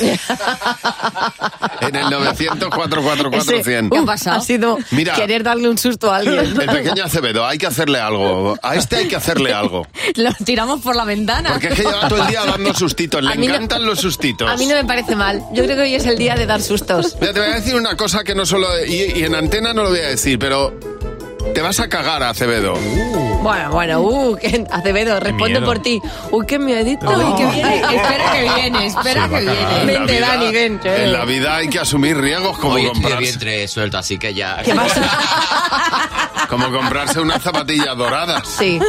en 1.82 1.96
el 1.96 2.10
900 2.10 2.70
444 2.70 3.64
100. 3.64 3.90
¿Qué 3.90 3.98
ha 3.98 4.04
pasado? 4.06 4.38
Ha 4.38 4.42
sido 4.42 4.78
Mira. 4.92 5.16
querer 5.16 5.44
darle 5.44 5.70
un 5.70 5.78
susto 5.78 6.12
a 6.12 6.18
alguien. 6.18 6.40
El 6.40 6.54
pequeño 6.68 7.04
Acevedo, 7.04 7.46
hay 7.46 7.58
que 7.58 7.68
hacerle 7.68 8.00
algo. 8.00 8.58
A 8.62 8.76
este 8.76 8.98
hay 8.98 9.08
que 9.08 9.16
hacerle 9.16 9.54
algo. 9.54 9.88
Lo 10.16 10.32
tiramos 10.46 10.82
por 10.82 10.96
la 10.96 11.06
ventana. 11.06 11.52
Porque 11.52 11.68
es 11.68 11.76
que 11.76 11.84
lleva 11.84 12.08
todo 12.08 12.22
el 12.22 12.28
día 12.28 12.46
dando 12.46 12.74
sustitos. 12.74 13.24
Le 13.24 13.36
no- 13.36 13.44
encantan 13.44 13.86
los 13.86 14.00
sustitos. 14.00 14.50
A 14.50 14.56
mí 14.58 14.66
no 14.66 14.76
me 14.76 14.86
parece 14.86 15.16
mal. 15.16 15.44
Yo 15.54 15.64
creo 15.64 15.76
que 15.76 15.82
hoy 15.84 15.96
es 15.96 16.06
el 16.06 16.18
día 16.18 16.36
de 16.36 16.46
dar 16.46 16.62
sustos. 16.62 17.16
Mira, 17.20 17.34
te 17.34 17.40
voy 17.40 17.50
a 17.50 17.56
decir 17.56 17.76
una 17.76 17.96
cosa 17.96 18.24
que 18.24 18.36
no 18.36 18.46
solo... 18.46 18.68
Y, 18.86 19.20
y 19.20 19.24
en 19.24 19.36
antena 19.36 19.74
no 19.74 19.84
lo 19.84 19.90
voy 19.90 20.00
a 20.00 20.08
decir, 20.10 20.40
pero... 20.40 20.74
Te 21.54 21.62
vas 21.62 21.80
a 21.80 21.88
cagar, 21.88 22.24
Acevedo. 22.24 22.74
Bueno, 23.44 23.72
bueno, 23.72 24.02
uh, 24.02 24.36
que- 24.38 24.66
Acevedo, 24.72 25.20
responde 25.20 25.60
miedo. 25.60 25.66
por 25.66 25.80
ti. 25.80 26.02
Uy, 26.32 26.46
qué 26.46 26.58
miedito. 26.58 27.06
Que 27.36 27.46
viene. 27.54 27.96
espera 27.96 28.32
que 28.32 28.42
viene, 28.42 28.86
espera 28.88 29.30
que 29.30 29.40
viene. 29.42 29.82
En 29.82 29.88
la 29.88 29.94
Vente, 30.00 30.14
vida- 30.14 30.28
Dani, 30.28 30.52
ven. 30.52 30.80
En 30.84 31.14
la 31.14 31.26
vida 31.26 31.56
hay 31.58 31.68
que 31.68 31.80
asumir 31.80 32.18
riesgos 32.18 32.58
como 32.58 32.76
Hoy 32.76 32.86
estoy 32.86 32.96
de 32.96 33.02
comprarse, 33.02 33.24
vientre 33.30 33.68
suelto, 33.68 33.98
así 33.98 34.18
que 34.18 34.34
ya. 34.34 34.62
¿Qué 34.64 34.74
pasa? 34.74 35.02
como 36.50 36.72
comprarse 36.72 37.20
unas 37.20 37.42
zapatillas 37.42 37.98
doradas. 37.98 38.48
Sí, 38.48 38.80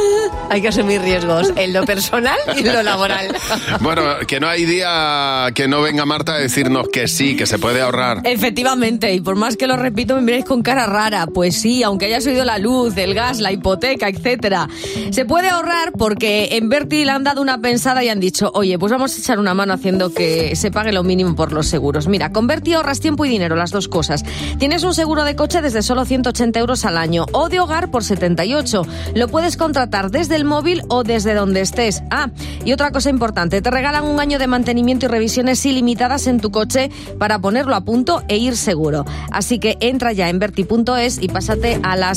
hay 0.49 0.61
que 0.61 0.67
asumir 0.69 1.01
riesgos 1.01 1.51
en 1.55 1.73
lo 1.73 1.83
personal 1.85 2.37
y 2.55 2.59
en 2.59 2.73
lo 2.73 2.81
laboral. 2.83 3.35
Bueno, 3.81 4.03
que 4.27 4.39
no 4.39 4.47
hay 4.47 4.65
día 4.65 5.47
que 5.53 5.67
no 5.67 5.81
venga 5.81 6.05
Marta 6.05 6.33
a 6.35 6.37
decirnos 6.37 6.87
que 6.91 7.07
sí, 7.07 7.35
que 7.35 7.45
se 7.45 7.59
puede 7.59 7.81
ahorrar. 7.81 8.21
Efectivamente, 8.23 9.13
y 9.13 9.19
por 9.21 9.35
más 9.35 9.57
que 9.57 9.67
lo 9.67 9.75
repito, 9.75 10.15
me 10.15 10.21
miráis 10.21 10.45
con 10.45 10.61
cara 10.63 10.85
rara. 10.85 11.27
Pues 11.27 11.59
sí, 11.59 11.83
aunque 11.83 12.05
haya 12.05 12.21
subido 12.21 12.44
la 12.45 12.57
luz, 12.57 12.95
el 12.97 13.13
gas, 13.13 13.39
la 13.39 13.51
hipoteca, 13.51 14.07
etcétera. 14.07 14.69
Se 15.11 15.25
puede 15.25 15.49
ahorrar 15.49 15.91
porque 15.91 16.49
en 16.51 16.69
Berti 16.69 17.05
le 17.05 17.11
han 17.11 17.23
dado 17.23 17.41
una 17.41 17.59
pensada 17.59 18.03
y 18.03 18.09
han 18.09 18.19
dicho, 18.19 18.51
oye, 18.53 18.79
pues 18.79 18.91
vamos 18.91 19.15
a 19.15 19.19
echar 19.19 19.39
una 19.39 19.53
mano 19.53 19.73
haciendo 19.73 20.13
que 20.13 20.55
se 20.55 20.71
pague 20.71 20.91
lo 20.91 21.03
mínimo 21.03 21.35
por 21.35 21.51
los 21.51 21.67
seguros. 21.67 22.07
Mira, 22.07 22.31
con 22.31 22.47
Berti 22.47 22.73
ahorras 22.73 22.99
tiempo 22.99 23.25
y 23.25 23.29
dinero, 23.29 23.55
las 23.55 23.71
dos 23.71 23.87
cosas. 23.87 24.23
Tienes 24.57 24.83
un 24.83 24.93
seguro 24.93 25.23
de 25.23 25.35
coche 25.35 25.61
desde 25.61 25.81
solo 25.81 26.05
180 26.05 26.59
euros 26.59 26.85
al 26.85 26.97
año 26.97 27.25
o 27.31 27.49
de 27.49 27.59
hogar 27.59 27.91
por 27.91 28.03
78. 28.03 28.83
Lo 29.15 29.27
puedes 29.27 29.57
contratar 29.57 30.11
desde 30.11 30.35
el 30.35 30.45
móvil 30.45 30.83
o 30.89 31.03
desde 31.03 31.33
donde 31.33 31.61
estés. 31.61 32.03
Ah, 32.11 32.29
y 32.63 32.73
otra 32.73 32.91
cosa 32.91 33.09
importante, 33.09 33.61
te 33.61 33.71
regalan 33.71 34.05
un 34.05 34.19
año 34.19 34.39
de 34.39 34.47
mantenimiento 34.47 35.05
y 35.05 35.09
revisiones 35.09 35.65
ilimitadas 35.65 36.27
en 36.27 36.39
tu 36.39 36.51
coche 36.51 36.89
para 37.17 37.39
ponerlo 37.39 37.75
a 37.75 37.81
punto 37.81 38.23
e 38.27 38.37
ir 38.37 38.57
seguro. 38.57 39.05
Así 39.31 39.59
que 39.59 39.77
entra 39.79 40.13
ya 40.13 40.29
en 40.29 40.39
verti.es 40.39 41.21
y 41.21 41.27
pásate 41.27 41.79
a 41.83 41.95
la 41.95 42.15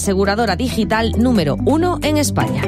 digital 0.57 1.13
número 1.17 1.57
uno 1.65 1.99
en 2.03 2.19
España. 2.19 2.63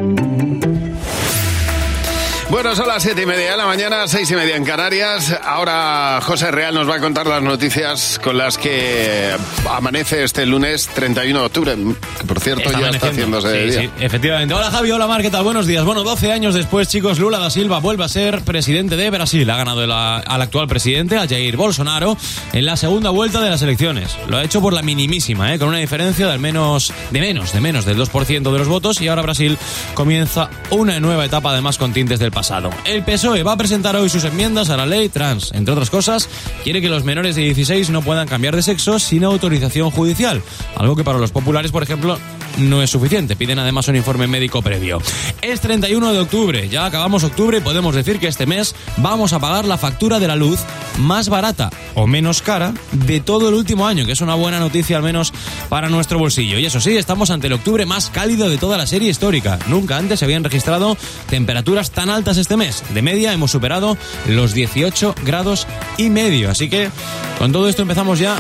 Bueno, 2.51 2.75
son 2.75 2.89
las 2.89 3.01
siete 3.05 3.23
y 3.23 3.27
media 3.27 3.53
de 3.53 3.57
la 3.59 3.65
mañana, 3.65 4.09
seis 4.09 4.29
y 4.33 4.35
media 4.35 4.57
en 4.57 4.65
Canarias. 4.65 5.39
Ahora 5.45 6.19
José 6.21 6.51
Real 6.51 6.75
nos 6.75 6.89
va 6.91 6.97
a 6.97 7.01
contar 7.01 7.25
las 7.29 7.41
noticias 7.45 8.19
con 8.23 8.37
las 8.37 8.59
que 8.59 9.31
amanece 9.71 10.25
este 10.25 10.45
lunes 10.47 10.89
31 10.89 11.39
de 11.39 11.47
octubre, 11.47 11.77
que 12.19 12.25
por 12.27 12.41
cierto 12.41 12.65
Está 12.69 12.81
ya 12.81 12.89
está 12.91 13.07
haciéndose 13.11 13.49
de 13.49 13.71
Sí, 13.73 13.79
día. 13.79 13.81
sí, 13.97 14.05
efectivamente. 14.05 14.53
Hola 14.53 14.69
Javi, 14.73 14.91
hola 14.91 15.07
Mar, 15.07 15.23
¿qué 15.23 15.31
tal? 15.31 15.45
Buenos 15.45 15.69
días. 15.69 15.85
Bueno, 15.85 16.03
12 16.03 16.33
años 16.33 16.53
después, 16.55 16.89
chicos, 16.89 17.21
Lula 17.21 17.39
da 17.39 17.51
Silva 17.51 17.79
vuelve 17.79 18.03
a 18.05 18.09
ser 18.09 18.43
presidente 18.43 18.97
de 18.97 19.11
Brasil. 19.11 19.49
Ha 19.49 19.57
ganado 19.57 19.87
la- 19.87 20.17
al 20.19 20.43
actual 20.43 20.67
presidente, 20.67 21.17
a 21.19 21.29
Jair 21.29 21.57
Bolsonaro, 21.57 22.17
en 22.53 22.67
la 22.67 22.77
segunda 22.77 23.11
vuelta 23.11 23.41
de 23.41 23.51
las 23.51 23.63
elecciones. 23.63 24.17
Lo 24.27 24.39
ha 24.39 24.43
hecho 24.43 24.61
por 24.61 24.73
la 24.73 24.83
minimísima, 24.83 25.55
¿eh? 25.55 25.59
con 25.61 25.69
una 25.69 25.79
diferencia 25.79 26.27
de 26.27 26.33
al 26.33 26.41
menos, 26.41 26.93
de 27.13 27.21
menos, 27.21 27.53
de 27.53 27.61
menos 27.61 27.85
del 27.85 27.97
2% 27.97 28.51
de 28.53 28.59
los 28.59 28.67
votos 28.67 29.01
y 29.01 29.07
ahora 29.07 29.23
Brasil 29.23 29.57
comienza 29.95 30.51
una 30.71 30.99
nueva 30.99 31.25
etapa 31.25 31.53
además 31.53 31.79
con 31.79 31.93
tintes 31.93 32.19
del 32.19 32.33
pasado. 32.41 32.71
El 32.87 33.05
PSOE 33.05 33.43
va 33.43 33.53
a 33.53 33.57
presentar 33.59 33.97
hoy 33.97 34.09
sus 34.09 34.25
enmiendas 34.25 34.71
a 34.71 34.77
la 34.79 34.87
ley 34.87 35.11
trans. 35.11 35.53
Entre 35.53 35.73
otras 35.73 35.91
cosas, 35.91 36.27
quiere 36.65 36.81
que 36.81 36.89
los 36.89 37.05
menores 37.05 37.37
de 37.37 37.43
16 37.43 37.91
no 37.91 38.01
puedan 38.01 38.27
cambiar 38.27 38.57
de 38.57 38.63
sexo 38.63 38.99
sin 38.99 39.25
autorización 39.25 39.91
judicial. 39.91 40.43
Algo 40.75 40.97
que 40.97 41.05
para 41.05 41.19
los 41.19 41.33
populares, 41.33 41.71
por 41.71 41.83
ejemplo, 41.83 42.17
no 42.57 42.83
es 42.83 42.89
suficiente. 42.89 43.37
Piden 43.37 43.59
además 43.59 43.89
un 43.89 43.97
informe 43.97 44.27
médico 44.27 44.63
previo. 44.63 45.03
Es 45.43 45.61
31 45.61 46.15
de 46.15 46.19
octubre, 46.19 46.69
ya 46.71 46.87
acabamos 46.87 47.25
octubre 47.25 47.59
y 47.59 47.61
podemos 47.61 47.95
decir 47.95 48.19
que 48.19 48.29
este 48.29 48.47
mes 48.47 48.75
vamos 48.97 49.35
a 49.35 49.39
pagar 49.39 49.67
la 49.67 49.77
factura 49.77 50.19
de 50.19 50.29
la 50.29 50.37
luz 50.37 50.61
más 50.99 51.29
barata 51.29 51.71
o 51.95 52.07
menos 52.07 52.43
cara 52.43 52.73
de 52.93 53.21
todo 53.21 53.49
el 53.49 53.55
último 53.55 53.87
año, 53.87 54.07
que 54.07 54.13
es 54.13 54.21
una 54.21 54.35
buena 54.35 54.59
noticia 54.59 54.97
al 54.97 55.03
menos 55.03 55.33
para 55.69 55.89
nuestro 55.89 56.19
bolsillo. 56.19 56.59
Y 56.59 56.67
eso 56.67 56.81
sí, 56.81 56.97
estamos 56.97 57.31
ante 57.31 57.49
el 57.49 57.55
octubre 57.55 57.87
más 57.87 58.11
cálido 58.11 58.49
de 58.49 58.59
toda 58.59 58.77
la 58.77 58.87
serie 58.87 59.11
histórica. 59.11 59.59
Nunca 59.69 59.97
antes 59.97 60.19
se 60.19 60.25
habían 60.25 60.45
registrado 60.45 60.97
temperaturas 61.29 61.91
tan 61.91 62.11
altas 62.11 62.30
este 62.39 62.57
mes. 62.57 62.83
De 62.91 63.03
media 63.03 63.33
hemos 63.33 63.51
superado 63.51 63.97
los 64.27 64.55
18 64.55 65.15
grados 65.25 65.67
y 65.97 66.11
medio. 66.11 66.51
Así 66.51 66.69
que 66.69 66.91
con 67.39 67.53
todo 67.53 67.69
esto 67.69 67.83
empezamos 67.83 68.19
ya 68.19 68.39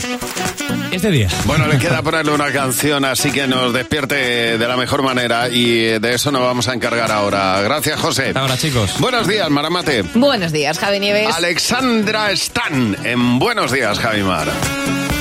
este 0.90 1.10
día. 1.10 1.28
Bueno, 1.44 1.66
le 1.66 1.78
queda 1.78 2.02
ponerle 2.02 2.32
una 2.32 2.52
canción 2.52 3.04
así 3.04 3.30
que 3.30 3.46
nos 3.46 3.72
despierte 3.72 4.58
de 4.58 4.68
la 4.68 4.76
mejor 4.76 5.02
manera 5.02 5.48
y 5.48 5.98
de 5.98 6.14
eso 6.14 6.30
nos 6.30 6.42
vamos 6.42 6.68
a 6.68 6.74
encargar 6.74 7.10
ahora. 7.12 7.60
Gracias, 7.62 8.00
José. 8.00 8.32
Ahora, 8.34 8.56
chicos. 8.56 8.98
Buenos 8.98 9.26
días, 9.26 9.48
Maramate. 9.50 10.02
Buenos 10.14 10.52
días, 10.52 10.78
Javi 10.78 11.00
Nieves. 11.00 11.34
Alexandra 11.34 12.30
Stan 12.32 12.96
en 13.04 13.38
Buenos 13.38 13.72
días, 13.72 13.98
Javimar. 13.98 14.48
You 14.90 15.19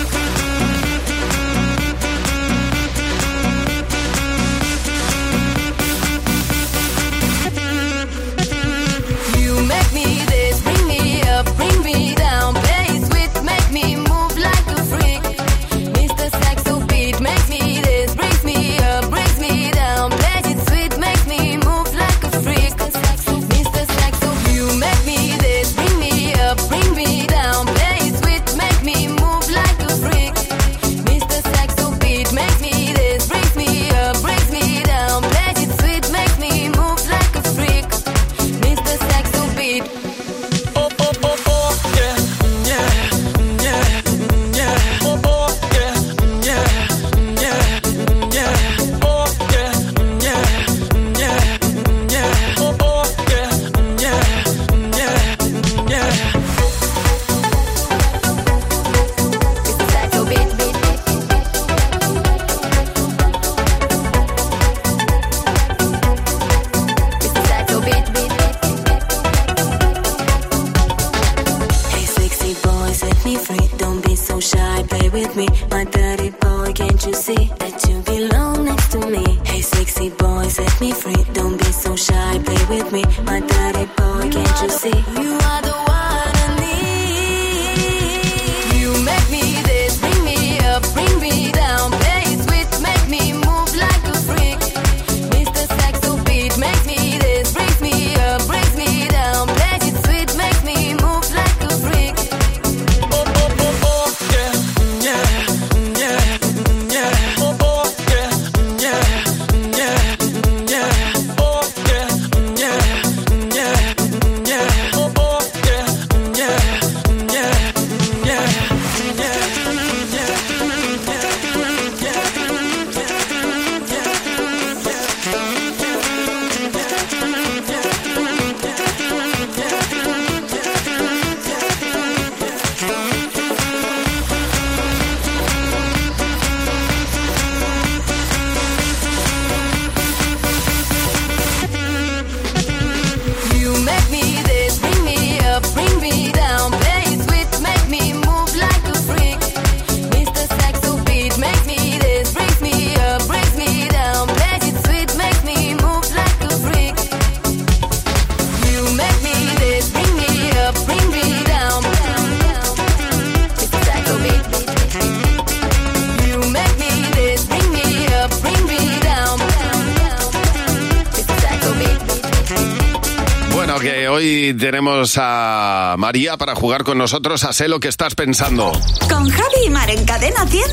A 175.17 175.95
María 175.99 176.35
para 176.35 176.55
jugar 176.55 176.83
con 176.83 176.97
nosotros 176.97 177.43
a 177.43 177.53
Sé 177.53 177.67
lo 177.67 177.79
que 177.79 177.89
estás 177.89 178.15
pensando. 178.15 178.71
Con 179.07 179.29
Javi 179.29 179.67
y 179.67 179.69
Mar 179.69 179.87
en 179.89 180.03
Cadena 180.03 180.47
100. 180.47 180.63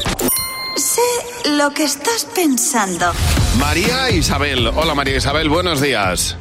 Sé 0.77 1.51
lo 1.51 1.71
que 1.75 1.85
estás 1.85 2.27
pensando. 2.35 3.13
María 3.59 4.11
Isabel. 4.11 4.69
Hola 4.69 4.95
María 4.95 5.19
Isabel, 5.19 5.51
buenos 5.51 5.83
días. 5.83 6.39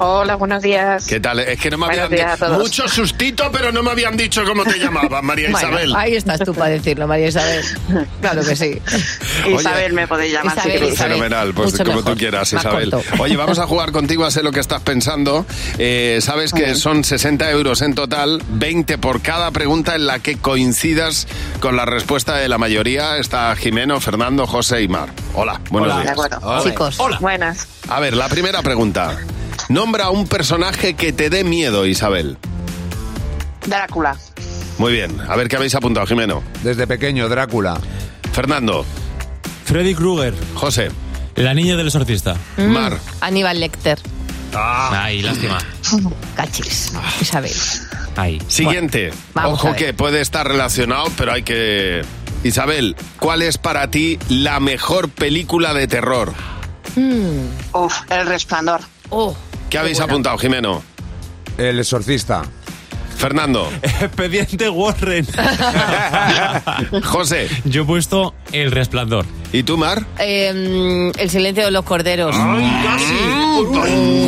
Hola, 0.00 0.36
buenos 0.36 0.62
días. 0.62 1.06
¿Qué 1.08 1.18
tal? 1.18 1.40
Es 1.40 1.58
que 1.58 1.70
no 1.70 1.78
me 1.78 1.86
Buenos 1.86 2.04
habían 2.04 2.28
dicho 2.36 2.48
mucho 2.58 2.88
sustito, 2.88 3.50
pero 3.50 3.72
no 3.72 3.82
me 3.82 3.90
habían 3.90 4.16
dicho 4.16 4.44
cómo 4.44 4.62
te 4.64 4.78
llamabas, 4.78 5.24
María 5.24 5.50
Bueno, 5.50 5.68
Isabel. 5.68 5.96
ahí 5.96 6.14
estás 6.14 6.38
tú 6.40 6.54
para 6.54 6.70
decirlo, 6.70 7.08
María 7.08 7.26
Isabel. 7.28 7.64
Claro 8.20 8.42
que 8.44 8.54
sí. 8.54 8.80
Isabel 9.58 9.94
me 9.94 10.06
podéis 10.06 10.34
llamar 10.34 10.54
si 10.62 10.68
Isabel. 10.68 10.92
Isabel. 10.92 11.12
Fenomenal, 11.14 11.52
pues 11.54 11.72
Mucho 11.72 11.84
como 11.84 11.96
mejor, 11.96 12.12
tú 12.12 12.18
quieras, 12.18 12.52
Isabel. 12.52 12.90
corto. 12.92 13.22
Oye, 13.22 13.36
vamos 13.36 13.58
a 13.58 13.66
jugar 13.66 13.90
contigo 13.90 14.24
a 14.24 14.30
sé 14.30 14.44
lo 14.44 14.52
que 14.52 14.60
estás 14.60 14.82
pensando. 14.82 15.44
Eh, 15.78 16.18
Sabes 16.22 16.52
que 16.52 16.76
son 16.76 17.02
60 17.02 17.50
euros 17.50 17.82
en 17.82 17.94
total, 17.96 18.40
20 18.50 18.98
por 18.98 19.20
cada 19.20 19.50
pregunta 19.50 19.96
en 19.96 20.06
la 20.06 20.20
que 20.20 20.36
coincidas 20.36 21.26
con 21.60 21.74
la 21.76 21.86
respuesta 21.86 22.36
de 22.36 22.48
la 22.48 22.56
mayoría. 22.58 23.16
Está 23.16 23.54
Jimeno, 23.56 24.00
Fernando, 24.00 24.46
José 24.46 24.80
y 24.82 24.86
Mar. 24.88 25.08
Hola, 25.34 25.60
buenos 25.70 25.88
Hola, 25.92 26.02
días. 26.02 26.06
de 26.06 26.12
acuerdo. 26.36 26.64
Chicos. 26.64 26.98
Buenas. 27.20 27.66
A 27.88 27.98
ver, 27.98 28.14
la 28.16 28.28
primera 28.28 28.62
pregunta. 28.62 29.16
Nombra 29.68 30.10
un 30.10 30.26
personaje 30.26 30.94
que 30.94 31.12
te 31.12 31.28
dé 31.28 31.44
miedo, 31.44 31.84
Isabel. 31.86 32.38
Drácula. 33.66 34.16
Muy 34.78 34.92
bien. 34.92 35.20
A 35.28 35.36
ver 35.36 35.48
qué 35.48 35.56
habéis 35.56 35.74
apuntado, 35.74 36.06
Jimeno. 36.06 36.42
Desde 36.62 36.86
pequeño, 36.86 37.28
Drácula. 37.28 37.78
Fernando. 38.32 38.86
Freddy 39.64 39.94
Krueger. 39.94 40.34
José. 40.54 40.90
La 41.34 41.52
niña 41.52 41.76
del 41.76 41.88
exorcista. 41.88 42.36
Mm, 42.56 42.66
Mar. 42.66 42.98
Aníbal 43.20 43.60
Lecter. 43.60 43.98
Ay, 44.54 45.20
lástima. 45.20 45.58
Cachis. 46.36 46.92
Isabel. 47.20 47.52
Ay. 48.16 48.40
Siguiente. 48.48 49.12
vamos 49.34 49.60
a 49.60 49.68
Ojo 49.68 49.76
que 49.76 49.92
puede 49.92 50.20
estar 50.20 50.46
relacionado, 50.48 51.04
pero 51.16 51.32
hay 51.32 51.42
que... 51.42 52.02
Isabel, 52.44 52.96
¿cuál 53.18 53.42
es 53.42 53.58
para 53.58 53.90
ti 53.90 54.18
la 54.28 54.60
mejor 54.60 55.10
película 55.10 55.74
de 55.74 55.88
terror? 55.88 56.32
Uf, 57.72 57.94
El 58.10 58.26
Resplandor. 58.26 58.80
Oh. 59.10 59.36
¿Qué 59.70 59.78
habéis 59.78 60.00
apuntado, 60.00 60.38
Jimeno? 60.38 60.82
El 61.56 61.78
exorcista. 61.78 62.42
Fernando. 63.16 63.68
Expediente 63.82 64.68
Warren. 64.68 65.26
José. 67.04 67.48
Yo 67.64 67.82
he 67.82 67.84
puesto 67.84 68.32
El 68.52 68.70
Resplandor. 68.70 69.26
¿Y 69.52 69.64
tú, 69.64 69.76
Mar? 69.76 70.04
Eh, 70.18 71.10
el 71.16 71.30
silencio 71.30 71.64
de 71.64 71.70
los 71.72 71.84
corderos. 71.84 72.34
Mm, 72.36 73.64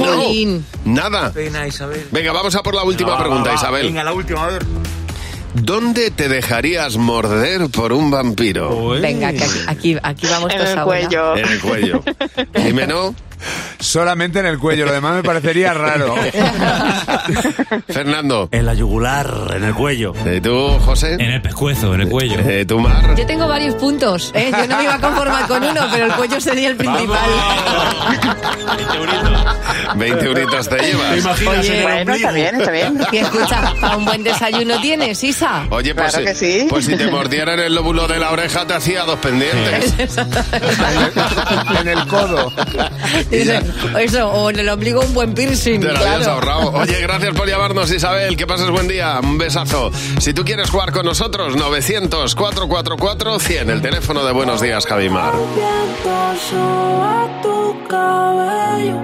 Jolín. 0.04 0.66
Nada. 0.84 1.32
Pena, 1.32 1.66
Isabel. 1.66 2.04
Venga, 2.10 2.32
vamos 2.32 2.54
a 2.56 2.62
por 2.62 2.74
la 2.74 2.82
última 2.82 3.16
pregunta, 3.18 3.54
Isabel. 3.54 3.86
Venga, 3.86 4.02
la 4.04 4.12
última, 4.12 4.44
a 4.44 4.48
ver. 4.48 4.66
¿Dónde 5.54 6.10
te 6.10 6.28
dejarías 6.28 6.96
morder 6.96 7.68
por 7.70 7.92
un 7.92 8.10
vampiro? 8.10 8.90
Venga, 9.00 9.32
que 9.32 9.44
aquí, 9.44 9.58
aquí, 9.66 9.96
aquí 10.02 10.26
vamos 10.28 10.50
En 10.52 10.58
todos 10.58 10.70
el 10.72 10.78
ahora. 10.78 11.00
cuello. 11.00 11.36
En 11.36 11.48
el 11.48 11.60
cuello. 11.60 12.02
Jimeno. 12.56 13.14
Solamente 13.78 14.38
en 14.40 14.46
el 14.46 14.58
cuello, 14.58 14.86
lo 14.86 14.92
demás 14.92 15.14
me 15.16 15.22
parecería 15.22 15.72
raro. 15.74 16.14
Fernando. 17.88 18.48
En 18.52 18.66
la 18.66 18.74
yugular, 18.74 19.52
en 19.56 19.64
el 19.64 19.74
cuello. 19.74 20.12
¿Y 20.30 20.40
tú, 20.40 20.78
José? 20.84 21.14
En 21.14 21.30
el 21.32 21.42
pescuezo, 21.42 21.94
en 21.94 22.02
el 22.02 22.08
cuello. 22.08 22.38
Eh, 22.40 22.64
¿Tú, 22.66 22.78
Mar? 22.78 23.14
Yo 23.16 23.26
tengo 23.26 23.48
varios 23.48 23.74
puntos. 23.76 24.30
¿eh? 24.34 24.50
Yo 24.50 24.66
no 24.66 24.76
me 24.76 24.82
iba 24.84 24.94
a 24.94 25.00
conformar 25.00 25.46
con 25.46 25.62
uno, 25.64 25.80
pero 25.90 26.06
el 26.06 26.12
cuello 26.12 26.40
sería 26.40 26.68
el 26.68 26.76
principal. 26.76 27.18
20 29.96 30.24
euritos 30.24 30.68
te 30.68 30.78
llevas. 30.78 31.26
Oye, 31.46 31.82
Bueno, 31.82 32.14
está 32.14 32.32
bien, 32.32 32.60
está 32.60 32.70
bien. 32.70 33.00
Y 33.12 33.16
escucha, 33.18 33.74
¿para 33.80 33.96
un 33.96 34.04
buen 34.04 34.22
desayuno 34.22 34.80
tienes, 34.80 35.22
Isa? 35.24 35.66
Oye, 35.70 35.94
pues, 35.94 36.10
Claro 36.10 36.26
que 36.26 36.34
sí. 36.34 36.66
pues 36.68 36.84
si 36.86 36.96
te 36.96 37.06
mordieran 37.10 37.58
el 37.60 37.74
lóbulo 37.74 38.06
de 38.06 38.18
la 38.18 38.30
oreja 38.30 38.66
te 38.66 38.74
hacía 38.74 39.04
dos 39.04 39.18
pendientes. 39.18 39.94
en 41.80 41.88
el 41.88 42.06
codo. 42.06 42.52
Eso, 44.00 44.28
o 44.28 44.50
en 44.50 44.58
el 44.58 44.68
ombligo 44.68 45.00
un 45.00 45.14
buen 45.14 45.32
piercing. 45.34 45.80
Te 45.80 45.92
lo 45.92 45.98
habías 45.98 46.16
claro. 46.16 46.32
ahorrado. 46.32 46.72
Oye, 46.74 47.00
gracias 47.00 47.32
por 47.34 47.48
llamarnos, 47.48 47.90
Isabel. 47.92 48.36
Que 48.36 48.46
pases 48.46 48.68
buen 48.70 48.88
día. 48.88 49.20
Un 49.22 49.38
besazo. 49.38 49.90
Si 50.18 50.34
tú 50.34 50.44
quieres 50.44 50.68
jugar 50.70 50.92
con 50.92 51.06
nosotros, 51.06 51.56
900-444-100. 51.56 53.70
El 53.70 53.80
teléfono 53.80 54.24
de 54.24 54.32
Buenos 54.32 54.60
Días, 54.60 54.84
Javimar. 54.86 55.32
viento 55.32 56.34
sobre 56.50 57.42
tu 57.42 57.88
cabello. 57.88 58.98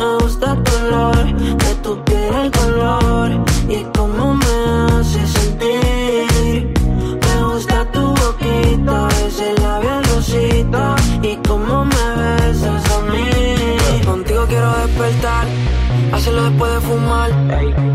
Me 0.00 0.16
gusta 0.16 0.56
tu 0.64 0.72
olor, 0.86 1.26
de 1.36 1.74
tu 1.82 2.04
piel 2.04 2.34
el 2.34 2.50
color 2.50 3.30
y 3.68 3.84
cómo 3.94 4.34
me 4.34 4.54
hace 4.96 5.26
sentir. 5.26 6.72
Me 7.26 7.44
gusta 7.44 7.84
tu 7.92 8.00
boquita, 8.00 9.08
ese 9.26 9.52
labial 9.60 10.02
rosita 10.04 10.96
y 11.20 11.36
cómo 11.46 11.84
me 11.84 12.04
besas 12.16 12.82
a 12.90 13.00
mí. 13.12 14.02
Contigo 14.06 14.46
quiero 14.48 14.70
despertar, 14.78 15.46
hacerlo 16.14 16.44
después 16.44 16.72
de 16.72 16.80
fumar. 16.80 17.30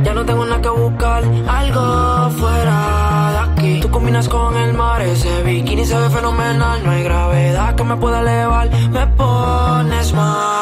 Ya 0.03 0.13
no 0.13 0.23
tengo 0.25 0.45
nada 0.45 0.61
que 0.61 0.69
buscar, 0.69 1.23
algo 1.47 2.29
fuera 2.37 3.31
de 3.31 3.39
aquí. 3.49 3.79
Tú 3.81 3.89
combinas 3.89 4.29
con 4.29 4.55
el 4.55 4.73
mar, 4.75 5.01
ese 5.01 5.41
bikini 5.41 5.83
se 5.83 5.97
ve 5.97 6.11
fenomenal. 6.11 6.83
No 6.83 6.91
hay 6.91 7.01
gravedad 7.01 7.73
que 7.73 7.83
me 7.83 7.97
pueda 7.97 8.19
elevar, 8.21 8.69
me 8.91 9.07
pones 9.07 10.13
mal. 10.13 10.55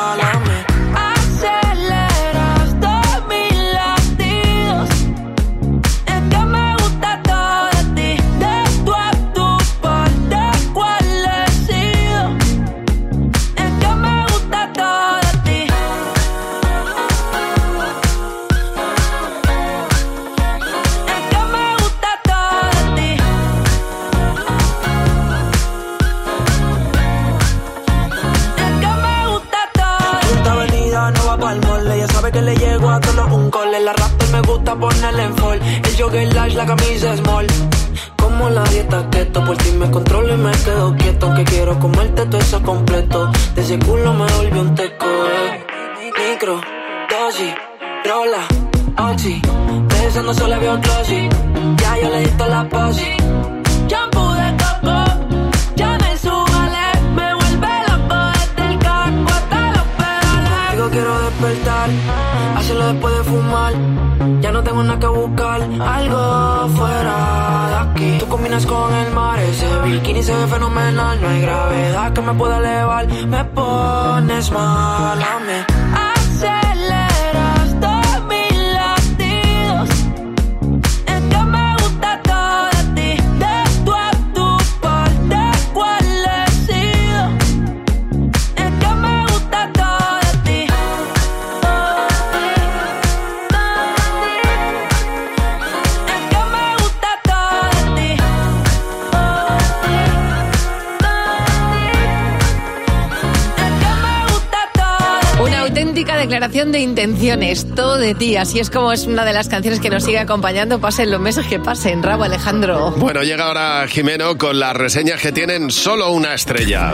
De 108.13 108.19
ti. 108.19 108.37
Así 108.37 108.59
es 108.59 108.69
como 108.69 108.91
es 108.91 109.05
una 109.05 109.25
de 109.25 109.33
las 109.33 109.47
canciones 109.47 109.79
que 109.79 109.89
nos 109.89 110.03
sigue 110.03 110.19
acompañando, 110.19 110.79
pasen 110.79 111.11
los 111.11 111.19
meses 111.19 111.45
que 111.47 111.59
pasen. 111.59 112.03
Rabo 112.03 112.23
Alejandro. 112.23 112.91
Bueno, 112.97 113.23
llega 113.23 113.45
ahora 113.45 113.87
Jimeno 113.87 114.37
con 114.37 114.59
las 114.59 114.75
reseñas 114.75 115.21
que 115.21 115.31
tienen 115.31 115.71
solo 115.71 116.11
una 116.11 116.33
estrella. 116.33 116.93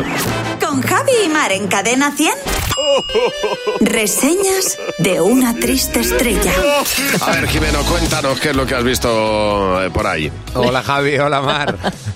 Con 0.60 0.82
Javi 0.82 1.12
y 1.26 1.30
Mar 1.30 1.52
en 1.52 1.68
Cadena 1.68 2.12
100. 2.12 2.34
Reseñas 3.82 4.78
de 4.98 5.22
una 5.22 5.56
triste 5.56 6.00
estrella. 6.00 6.54
A 7.22 7.32
ver, 7.32 7.48
Jimeno, 7.48 7.84
cuéntanos 7.84 8.40
qué 8.40 8.50
es 8.50 8.56
lo 8.56 8.66
que 8.66 8.76
has 8.76 8.84
visto 8.84 9.84
eh, 9.84 9.90
por 9.90 10.08
ahí. 10.08 10.32
Hola 10.54 10.82
Javi, 10.82 11.18
hola 11.18 11.42
Mar. 11.42 11.78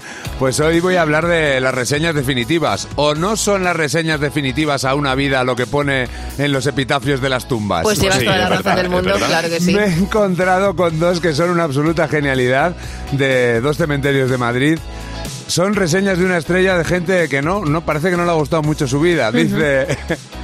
Pues 0.43 0.59
hoy 0.59 0.81
voy 0.81 0.97
a 0.97 1.03
hablar 1.03 1.25
de 1.25 1.61
las 1.61 1.73
reseñas 1.73 2.13
definitivas. 2.13 2.89
¿O 2.97 3.15
no 3.15 3.37
son 3.37 3.63
las 3.63 3.77
reseñas 3.77 4.19
definitivas 4.19 4.83
a 4.83 4.93
una 4.93 5.15
vida 5.15 5.45
lo 5.45 5.55
que 5.55 5.65
pone 5.65 6.09
en 6.37 6.51
los 6.51 6.67
epitafios 6.67 7.21
de 7.21 7.29
las 7.29 7.47
tumbas? 7.47 7.83
Pues 7.83 7.97
llevas 7.97 8.19
toda 8.19 8.37
la 8.37 8.49
razón 8.49 8.75
del 8.75 8.89
mundo, 8.89 9.13
claro 9.25 9.47
que 9.47 9.61
sí. 9.61 9.73
Me 9.73 9.85
he 9.85 9.93
encontrado 9.93 10.75
con 10.75 10.99
dos 10.99 11.21
que 11.21 11.33
son 11.33 11.49
una 11.49 11.63
absoluta 11.63 12.09
genialidad 12.09 12.75
de 13.13 13.61
dos 13.61 13.77
cementerios 13.77 14.29
de 14.29 14.37
Madrid. 14.37 14.79
Son 15.47 15.75
reseñas 15.75 16.17
de 16.17 16.25
una 16.25 16.39
estrella 16.39 16.77
de 16.77 16.83
gente 16.83 17.29
que 17.29 17.41
no, 17.41 17.63
no 17.63 17.85
parece 17.85 18.09
que 18.09 18.17
no 18.17 18.25
le 18.25 18.31
ha 18.31 18.35
gustado 18.35 18.63
mucho 18.63 18.85
su 18.85 18.99
vida. 18.99 19.31
Dice, 19.31 19.97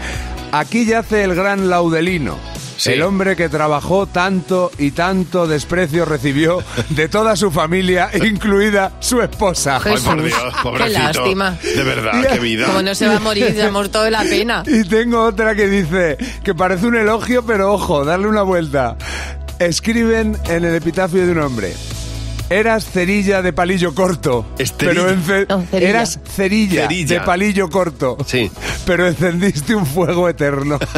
aquí 0.54 0.86
yace 0.86 1.26
el 1.26 1.36
gran 1.36 1.70
Laudelino. 1.70 2.38
El 2.86 3.02
hombre 3.02 3.36
que 3.36 3.50
trabajó 3.50 4.08
tanto 4.08 4.72
y 4.78 4.92
tanto 4.92 5.48
desprecio 5.48 6.06
recibió 6.06 6.64
de 6.90 7.10
toda 7.10 7.36
su 7.36 7.52
familia, 7.52 8.10
incluida 8.14 8.92
su 9.00 9.22
esposa. 9.22 9.80
Ay, 9.84 9.98
por 10.04 10.24
Dios, 10.24 10.54
pobrecito. 10.64 10.86
Qué 10.86 11.04
lástima. 11.04 11.58
De 11.62 11.84
verdad, 11.84 12.28
qué 12.34 12.40
vida. 12.40 12.68
Como 12.68 12.82
no 12.82 12.96
se 12.96 13.08
va 13.08 13.18
a 13.18 13.20
morir 13.20 13.54
de 13.54 13.64
amor 13.64 13.90
toda 13.90 14.10
la 14.10 14.24
pena. 14.24 14.64
Y 14.70 14.84
tengo 14.86 15.24
otra 15.24 15.56
que 15.56 15.68
dice 15.68 16.18
que 16.44 16.54
parece 16.54 16.86
un 16.86 16.96
elogio, 16.96 17.44
pero 17.46 17.74
ojo, 17.74 18.06
darle 18.06 18.28
una 18.28 18.44
vuelta. 18.44 18.96
Escriben 19.58 20.38
en 20.48 20.64
el 20.64 20.76
epitafio 20.76 21.26
de 21.26 21.32
un 21.32 21.40
hombre. 21.40 21.74
Eras 22.50 22.86
cerilla 22.90 23.42
de 23.44 23.54
palillo 23.54 23.94
corto. 23.94 24.46
Esterilla. 24.58 25.04
Pero 25.06 25.10
ence- 25.16 25.46
No, 25.48 25.62
cerilla. 25.70 25.90
eras 25.90 26.20
cerilla, 26.36 26.82
Cerilla. 26.84 27.20
de 27.20 27.22
palillo 27.26 27.70
corto. 27.70 28.18
Sí. 28.26 28.52
Pero 28.86 29.08
encendiste 29.08 29.76
un 29.76 29.86
fuego 29.86 30.28
eterno. 30.28 30.80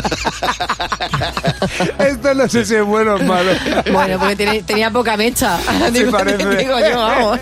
Esto 2.00 2.34
no 2.34 2.48
sé 2.48 2.66
si 2.66 2.76
es 2.76 2.84
bueno 2.86 3.16
o 3.16 3.20
malo. 3.20 3.52
Bueno, 3.92 4.18
porque 4.20 4.64
tenía 4.66 4.90
poca 4.92 5.18
mecha. 5.18 5.60
Digo, 5.92 6.12
parece. 6.18 6.38
digo 6.56 6.80
yo, 6.80 6.98
vamos. 6.98 7.40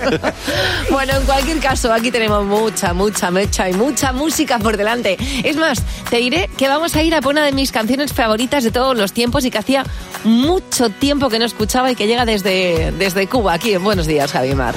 Bueno, 0.90 1.14
en 1.18 1.24
cualquier 1.26 1.60
caso, 1.60 1.94
aquí 1.94 2.10
tenemos 2.12 2.44
mucha, 2.46 2.94
mucha 2.94 3.30
mecha 3.32 3.70
y 3.70 3.74
mucha 3.74 4.12
música 4.12 4.58
por 4.60 4.76
delante. 4.78 5.18
Es 5.44 5.56
más, 5.56 5.84
te 6.10 6.18
diré 6.18 6.50
que 6.58 6.68
vamos 6.68 6.96
a 6.96 7.04
ir 7.04 7.14
a 7.16 7.22
por 7.22 7.34
una 7.34 7.46
de 7.46 7.52
mis 7.52 7.72
canciones 7.72 8.12
favoritas 8.14 8.64
de 8.64 8.72
todos 8.72 8.98
los 8.98 9.14
tiempos 9.14 9.46
y 9.46 9.52
que 9.52 9.58
hacía 9.60 9.84
mucho 10.24 10.90
tiempo 10.90 11.30
que 11.30 11.38
no 11.40 11.46
escuchaba 11.46 11.92
y 11.92 11.96
que 11.96 12.08
llega 12.08 12.26
desde, 12.26 12.92
desde 12.98 13.28
Cuba, 13.28 13.54
aquí 13.54 13.74
en 13.74 13.84
Buenos 13.84 13.99
Días, 14.08 14.32
Javi 14.32 14.56
Mar. 14.56 14.76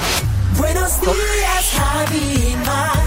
Buenos 0.59 1.01
días, 1.01 1.75
Javi 1.77 2.57
Mar. 2.67 3.03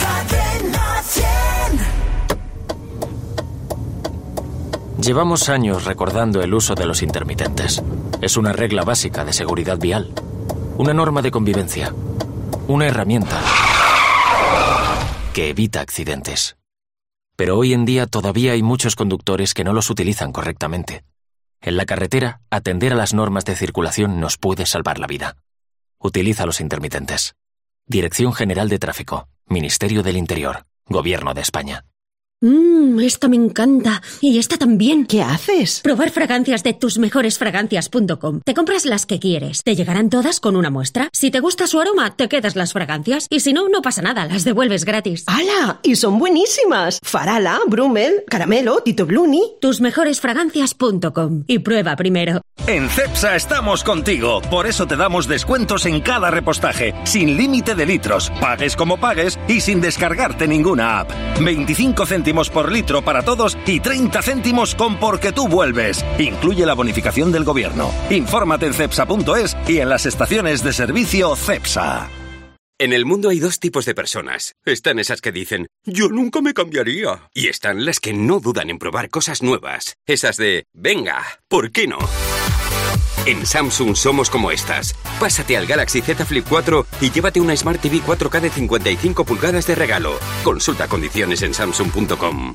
Cadena 0.00 1.02
100. 1.02 1.32
Llevamos 5.02 5.48
años 5.48 5.84
recordando 5.84 6.42
el 6.42 6.54
uso 6.54 6.74
de 6.74 6.86
los 6.86 7.02
intermitentes. 7.02 7.82
Es 8.20 8.36
una 8.36 8.52
regla 8.52 8.82
básica 8.84 9.24
de 9.24 9.32
seguridad 9.32 9.78
vial, 9.78 10.12
una 10.78 10.94
norma 10.94 11.22
de 11.22 11.30
convivencia, 11.30 11.92
una 12.68 12.86
herramienta 12.86 13.40
que 15.32 15.50
evita 15.50 15.80
accidentes. 15.80 16.56
Pero 17.36 17.58
hoy 17.58 17.72
en 17.72 17.84
día 17.84 18.06
todavía 18.06 18.52
hay 18.52 18.62
muchos 18.62 18.94
conductores 18.94 19.54
que 19.54 19.64
no 19.64 19.72
los 19.72 19.90
utilizan 19.90 20.30
correctamente. 20.30 21.02
En 21.64 21.76
la 21.76 21.86
carretera, 21.86 22.40
atender 22.50 22.92
a 22.92 22.96
las 22.96 23.14
normas 23.14 23.44
de 23.44 23.54
circulación 23.54 24.18
nos 24.18 24.36
puede 24.36 24.66
salvar 24.66 24.98
la 24.98 25.06
vida. 25.06 25.36
Utiliza 25.98 26.44
los 26.44 26.60
intermitentes. 26.60 27.36
Dirección 27.86 28.32
General 28.32 28.68
de 28.68 28.80
Tráfico, 28.80 29.28
Ministerio 29.46 30.02
del 30.02 30.16
Interior, 30.16 30.66
Gobierno 30.86 31.34
de 31.34 31.40
España. 31.40 31.84
Mmm, 32.42 32.98
esta 32.98 33.28
me 33.28 33.36
encanta. 33.36 34.02
Y 34.20 34.38
esta 34.38 34.56
también. 34.58 35.06
¿Qué 35.06 35.22
haces? 35.22 35.80
Probar 35.80 36.10
fragancias 36.10 36.64
de 36.64 36.72
tusmejoresfragancias.com. 36.74 38.40
Te 38.44 38.54
compras 38.54 38.84
las 38.84 39.06
que 39.06 39.20
quieres. 39.20 39.62
Te 39.62 39.76
llegarán 39.76 40.10
todas 40.10 40.40
con 40.40 40.56
una 40.56 40.68
muestra. 40.68 41.08
Si 41.12 41.30
te 41.30 41.38
gusta 41.38 41.68
su 41.68 41.80
aroma, 41.80 42.16
te 42.16 42.28
quedas 42.28 42.56
las 42.56 42.72
fragancias. 42.72 43.28
Y 43.30 43.40
si 43.40 43.52
no, 43.52 43.68
no 43.68 43.80
pasa 43.80 44.02
nada, 44.02 44.26
las 44.26 44.42
devuelves 44.42 44.84
gratis. 44.84 45.24
¡Hala! 45.28 45.78
Y 45.84 45.94
son 45.94 46.18
buenísimas. 46.18 46.98
Farala, 47.02 47.60
Brummel, 47.68 48.24
Caramelo, 48.26 48.80
Tito 48.80 49.06
Bluni. 49.06 49.42
Tusmejoresfragancias.com. 49.60 51.44
Y 51.46 51.60
prueba 51.60 51.94
primero. 51.94 52.42
En 52.66 52.88
CEPSA 52.88 53.34
estamos 53.34 53.82
contigo, 53.82 54.40
por 54.42 54.68
eso 54.68 54.86
te 54.86 54.94
damos 54.94 55.26
descuentos 55.26 55.84
en 55.84 56.00
cada 56.00 56.30
repostaje, 56.30 56.94
sin 57.02 57.36
límite 57.36 57.74
de 57.74 57.86
litros, 57.86 58.30
pagues 58.40 58.76
como 58.76 58.98
pagues 58.98 59.36
y 59.48 59.60
sin 59.60 59.80
descargarte 59.80 60.46
ninguna 60.46 61.00
app. 61.00 61.10
25 61.40 62.06
por 62.50 62.70
litro 62.70 63.02
para 63.02 63.22
todos 63.22 63.56
y 63.66 63.80
30 63.80 64.22
céntimos 64.22 64.74
con 64.74 64.96
porque 64.96 65.32
tú 65.32 65.48
vuelves. 65.48 66.04
Incluye 66.18 66.66
la 66.66 66.74
bonificación 66.74 67.32
del 67.32 67.44
gobierno. 67.44 67.90
Infórmate 68.10 68.66
en 68.66 68.74
cepsa.es 68.74 69.56
y 69.66 69.78
en 69.78 69.88
las 69.88 70.06
estaciones 70.06 70.62
de 70.62 70.72
servicio 70.72 71.36
CEPSA. 71.36 72.08
En 72.82 72.92
el 72.92 73.04
mundo 73.04 73.28
hay 73.28 73.38
dos 73.38 73.60
tipos 73.60 73.84
de 73.84 73.94
personas. 73.94 74.56
Están 74.64 74.98
esas 74.98 75.20
que 75.20 75.30
dicen, 75.30 75.68
yo 75.84 76.08
nunca 76.08 76.40
me 76.40 76.52
cambiaría. 76.52 77.28
Y 77.32 77.46
están 77.46 77.84
las 77.84 78.00
que 78.00 78.12
no 78.12 78.40
dudan 78.40 78.70
en 78.70 78.78
probar 78.78 79.08
cosas 79.08 79.40
nuevas. 79.40 79.94
Esas 80.04 80.36
de, 80.36 80.64
venga, 80.72 81.22
¿por 81.46 81.70
qué 81.70 81.86
no? 81.86 81.98
En 83.24 83.46
Samsung 83.46 83.94
somos 83.94 84.30
como 84.30 84.50
estas. 84.50 84.94
Pásate 85.20 85.56
al 85.56 85.66
Galaxy 85.66 86.00
Z 86.00 86.24
Flip 86.24 86.44
4 86.48 86.86
y 87.00 87.10
llévate 87.10 87.40
una 87.40 87.56
Smart 87.56 87.80
TV 87.80 88.00
4K 88.00 88.40
de 88.40 88.50
55 88.50 89.24
pulgadas 89.24 89.66
de 89.66 89.76
regalo. 89.76 90.14
Consulta 90.42 90.88
condiciones 90.88 91.42
en 91.42 91.54
samsung.com. 91.54 92.54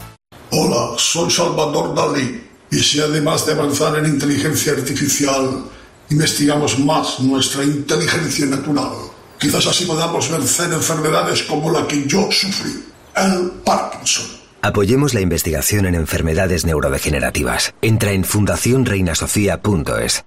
Hola, 0.52 0.98
soy 0.98 1.32
Salvador 1.32 1.96
Dalí. 1.96 2.44
Y 2.70 2.80
si 2.80 3.00
además 3.00 3.46
de 3.46 3.54
avanzar 3.54 3.98
en 3.98 4.08
inteligencia 4.08 4.74
artificial, 4.74 5.64
investigamos 6.10 6.78
más 6.80 7.22
nuestra 7.22 7.64
inteligencia 7.64 8.46
natural, 8.46 8.92
quizás 9.40 9.68
así 9.68 9.86
podamos 9.86 10.30
vencer 10.30 10.74
enfermedades 10.74 11.44
como 11.44 11.72
la 11.72 11.88
que 11.88 12.06
yo 12.06 12.30
sufrí, 12.30 12.84
el 13.16 13.52
Parkinson. 13.64 14.26
Apoyemos 14.62 15.14
la 15.14 15.22
investigación 15.22 15.86
en 15.86 15.96
enfermedades 15.96 16.66
neurodegenerativas. 16.66 17.74
Entra 17.82 18.12
en 18.12 18.26
fundacionreinasofía.es. 18.26 20.27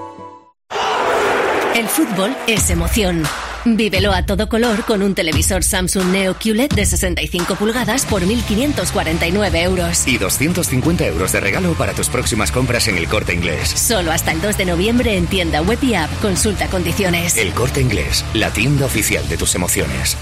El 1.75 1.87
fútbol 1.87 2.35
es 2.47 2.69
emoción. 2.69 3.23
Vívelo 3.63 4.11
a 4.11 4.25
todo 4.25 4.49
color 4.49 4.83
con 4.83 5.01
un 5.01 5.15
televisor 5.15 5.63
Samsung 5.63 6.11
Neo 6.11 6.33
QLED 6.33 6.69
de 6.69 6.85
65 6.85 7.55
pulgadas 7.55 8.05
por 8.05 8.23
1.549 8.23 9.55
euros. 9.63 10.05
Y 10.05 10.17
250 10.17 11.05
euros 11.05 11.31
de 11.31 11.39
regalo 11.39 11.73
para 11.75 11.93
tus 11.93 12.09
próximas 12.09 12.51
compras 12.51 12.89
en 12.89 12.97
el 12.97 13.07
corte 13.07 13.33
inglés. 13.33 13.69
Solo 13.69 14.11
hasta 14.11 14.33
el 14.33 14.41
2 14.41 14.57
de 14.57 14.65
noviembre 14.65 15.15
en 15.15 15.27
tienda 15.27 15.61
web 15.61 15.79
y 15.81 15.93
app. 15.93 16.11
Consulta 16.21 16.67
condiciones. 16.67 17.37
El 17.37 17.53
corte 17.53 17.79
inglés, 17.79 18.25
la 18.33 18.51
tienda 18.51 18.85
oficial 18.85 19.27
de 19.29 19.37
tus 19.37 19.55
emociones. 19.55 20.17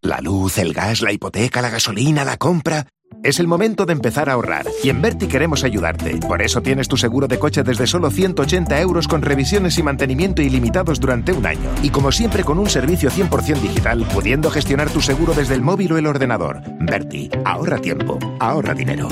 La 0.00 0.20
luz, 0.20 0.56
el 0.56 0.72
gas, 0.72 1.02
la 1.02 1.12
hipoteca, 1.12 1.60
la 1.60 1.68
gasolina, 1.68 2.24
la 2.24 2.38
compra. 2.38 2.86
Es 3.22 3.40
el 3.40 3.46
momento 3.46 3.84
de 3.84 3.92
empezar 3.92 4.30
a 4.30 4.34
ahorrar 4.34 4.66
y 4.82 4.90
en 4.90 5.02
Berti 5.02 5.26
queremos 5.26 5.64
ayudarte. 5.64 6.18
Por 6.26 6.40
eso 6.40 6.62
tienes 6.62 6.88
tu 6.88 6.96
seguro 6.96 7.26
de 7.26 7.38
coche 7.38 7.62
desde 7.62 7.86
solo 7.86 8.10
180 8.10 8.80
euros 8.80 9.08
con 9.08 9.22
revisiones 9.22 9.76
y 9.78 9.82
mantenimiento 9.82 10.40
ilimitados 10.40 11.00
durante 11.00 11.32
un 11.32 11.44
año. 11.44 11.70
Y 11.82 11.90
como 11.90 12.12
siempre 12.12 12.44
con 12.44 12.58
un 12.58 12.68
servicio 12.68 13.10
100% 13.10 13.60
digital, 13.60 14.06
pudiendo 14.12 14.50
gestionar 14.50 14.90
tu 14.90 15.00
seguro 15.00 15.34
desde 15.34 15.54
el 15.54 15.62
móvil 15.62 15.92
o 15.92 15.98
el 15.98 16.06
ordenador. 16.06 16.62
Berti, 16.80 17.30
ahorra 17.44 17.78
tiempo, 17.78 18.18
ahorra 18.38 18.74
dinero. 18.74 19.08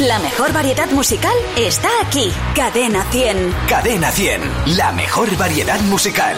La 0.00 0.18
mejor 0.18 0.52
variedad 0.52 0.90
musical 0.90 1.32
está 1.56 1.88
aquí. 2.06 2.30
Cadena 2.54 3.02
100. 3.04 3.54
Cadena 3.66 4.10
100, 4.10 4.40
la 4.76 4.92
mejor 4.92 5.34
variedad 5.38 5.80
musical. 5.82 6.36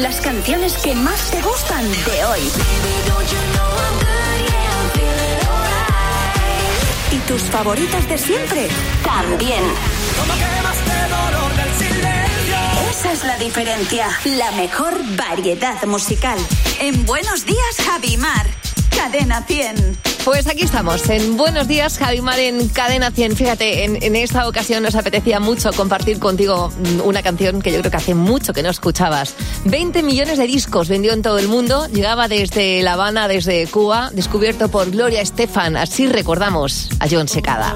las 0.00 0.20
canciones 0.20 0.78
que 0.78 0.94
más 0.94 1.30
te 1.30 1.42
gustan 1.42 1.84
de 1.84 2.24
hoy. 2.24 2.40
Y 7.12 7.18
tus 7.28 7.42
favoritas 7.42 8.08
de 8.08 8.16
siempre 8.16 8.68
también. 9.04 9.62
Esa 12.90 13.12
es 13.12 13.24
la 13.24 13.36
diferencia, 13.38 14.08
la 14.24 14.52
mejor 14.52 14.94
variedad 15.16 15.82
musical. 15.84 16.38
En 16.80 17.04
Buenos 17.04 17.44
Días, 17.44 17.76
Javimar. 17.84 18.69
Cadena 19.00 19.42
100. 19.42 19.96
Pues 20.26 20.46
aquí 20.46 20.64
estamos, 20.64 21.08
en 21.08 21.38
Buenos 21.38 21.66
Días, 21.66 21.96
Javimar, 21.96 22.38
en 22.38 22.68
Cadena 22.68 23.10
100. 23.10 23.34
Fíjate, 23.34 23.84
en, 23.84 24.14
esta 24.14 24.46
ocasión 24.46 24.82
nos 24.82 24.94
apetecía 24.94 25.40
mucho 25.40 25.72
compartir 25.72 26.18
contigo 26.18 26.70
una 27.02 27.22
canción 27.22 27.62
que 27.62 27.72
yo 27.72 27.78
creo 27.78 27.90
que 27.90 27.96
hace 27.96 28.14
mucho 28.14 28.52
que 28.52 28.62
no 28.62 28.68
escuchabas. 28.68 29.34
20 29.64 30.02
millones 30.02 30.36
de 30.36 30.46
discos 30.46 30.90
vendió 30.90 31.14
en 31.14 31.22
todo 31.22 31.38
el 31.38 31.48
mundo, 31.48 31.86
llegaba 31.88 32.28
desde 32.28 32.82
La 32.82 32.92
Habana, 32.92 33.26
desde 33.26 33.66
Cuba, 33.68 34.10
descubierto 34.12 34.68
por 34.68 34.90
Gloria 34.90 35.22
Estefan, 35.22 35.78
así 35.78 36.06
recordamos 36.06 36.90
a 37.00 37.06
John 37.10 37.26
Secada. 37.26 37.72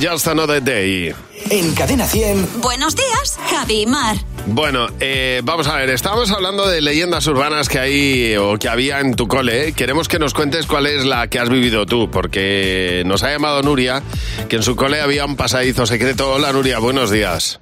Just 0.00 0.26
Another 0.26 0.62
Day. 0.62 1.14
En 1.50 1.74
Cadena 1.74 2.06
100. 2.06 2.60
Buenos 2.60 2.96
días, 2.96 3.38
Javi 3.50 3.82
y 3.82 3.86
Mar. 3.86 4.16
Bueno, 4.46 4.86
eh, 5.00 5.40
vamos 5.44 5.66
a 5.66 5.76
ver, 5.76 5.90
estábamos 5.90 6.30
hablando 6.30 6.68
de 6.68 6.80
leyendas 6.80 7.26
urbanas 7.26 7.68
que 7.68 7.78
hay 7.78 8.36
o 8.36 8.58
que 8.58 8.68
había 8.68 9.00
en 9.00 9.14
tu 9.14 9.26
cole. 9.28 9.72
Queremos 9.72 10.08
que 10.08 10.18
nos 10.18 10.34
cuentes 10.34 10.66
cuál 10.66 10.86
es 10.86 11.04
la 11.04 11.28
que 11.28 11.38
has 11.38 11.48
vivido 11.48 11.86
tú, 11.86 12.10
porque 12.10 13.02
nos 13.06 13.22
ha 13.22 13.30
llamado 13.30 13.62
Nuria, 13.62 14.02
que 14.48 14.56
en 14.56 14.62
su 14.62 14.76
cole 14.76 15.00
había 15.00 15.24
un 15.24 15.36
pasadizo 15.36 15.86
secreto. 15.86 16.30
Hola 16.32 16.52
Nuria, 16.52 16.78
buenos 16.78 17.10
días. 17.10 17.58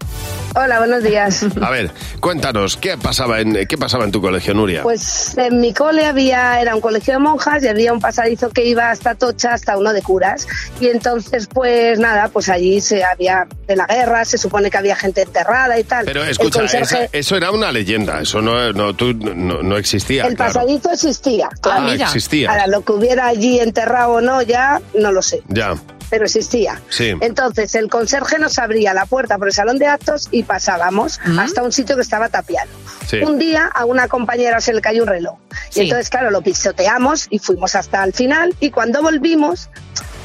Hola, 0.57 0.79
buenos 0.79 1.03
días. 1.03 1.45
A 1.61 1.71
ver, 1.71 1.91
cuéntanos, 2.21 2.77
¿qué 2.77 2.97
pasaba 2.97 3.41
en, 3.41 3.67
qué 3.67 3.77
pasaba 3.77 4.05
en 4.05 4.13
tu 4.13 4.21
colegio, 4.21 4.55
Nuria? 4.55 4.83
Pues 4.85 5.37
en 5.37 5.61
mi 5.61 5.75
cole 5.75 6.07
había, 6.07 6.61
era 6.61 6.75
un 6.77 6.81
colegio 6.81 7.15
de 7.15 7.19
monjas 7.19 7.63
y 7.65 7.69
había 7.69 7.93
un 7.93 7.99
pasadizo 7.99 8.51
que 8.51 8.65
iba 8.65 8.91
hasta 8.91 9.17
Tocha, 9.17 9.55
hasta 9.55 9.77
uno 9.77 9.93
de 9.93 10.01
curas. 10.03 10.47
Y 10.81 10.87
entonces, 10.89 11.49
pues 11.53 11.99
nada, 11.99 12.29
pues 12.29 12.49
allí 12.49 12.81
se 12.81 13.03
había 13.03 13.49
de 13.67 13.75
la 13.75 13.87
guerra, 13.87 14.25
se 14.25 14.39
supone 14.39 14.71
que 14.71 14.79
había 14.79 14.95
gente 14.95 15.23
enterrada 15.23 15.77
y 15.79 15.83
tal. 15.83 16.05
Pero 16.05 16.23
escucha, 16.23 16.61
conserje- 16.61 16.83
esa- 17.05 17.09
eso 17.13 17.37
era 17.37 17.51
una 17.51 17.73
leyenda, 17.73 18.21
eso 18.21 18.41
no, 18.41 18.73
no, 18.73 18.95
tú- 18.95 19.13
no, 19.13 19.61
no 19.63 19.77
existía. 19.77 20.25
el 20.27 20.37
claro. 20.37 20.53
pasadizo 20.55 20.93
existía. 20.93 21.49
claro. 21.61 21.83
Ah, 21.89 21.91
mira. 21.91 22.05
existía. 22.07 22.51
Ahora, 22.51 22.69
lo 22.69 22.85
que 22.85 22.93
hubiera 22.93 23.27
allí 23.27 23.59
enterrado 23.59 24.13
o 24.13 24.21
no, 24.21 24.41
ya 24.43 24.81
no 24.97 25.11
lo 25.11 25.21
sé, 25.21 25.43
Ya, 25.49 25.75
pero 26.11 26.25
existía. 26.25 26.81
sí. 26.89 27.13
Entonces 27.21 27.75
el 27.75 27.89
conserje 27.89 28.39
nos 28.39 28.59
abría 28.59 28.95
la 28.95 29.07
puerta 29.07 29.39
por 29.39 29.49
el 29.49 29.55
salón 29.55 29.79
de 29.79 29.87
actos 29.87 30.29
y 30.31 30.43
pasábamos 30.43 31.21
hasta 31.39 31.63
un 31.63 31.73
sitio 31.73 31.97
que 31.97 32.03
estaba 32.03 32.29
tapiado. 32.29 32.71
Sí. 33.07 33.19
Un 33.21 33.39
día 33.39 33.71
a 33.73 33.85
una 33.85 34.09
compañera 34.09 34.61
se 34.61 34.73
le 34.73 34.81
cayó 34.81 35.03
un 35.03 35.09
reloj. 35.09 35.39
Y 35.75 35.81
entonces, 35.83 36.09
claro, 36.11 36.31
lo 36.31 36.43
pisoteamos 36.43 37.27
y 37.31 37.39
fuimos 37.39 37.75
hasta 37.75 38.03
el 38.05 38.13
final 38.13 38.55
y 38.61 38.71
cuando 38.71 39.03
volvimos, 39.03 39.69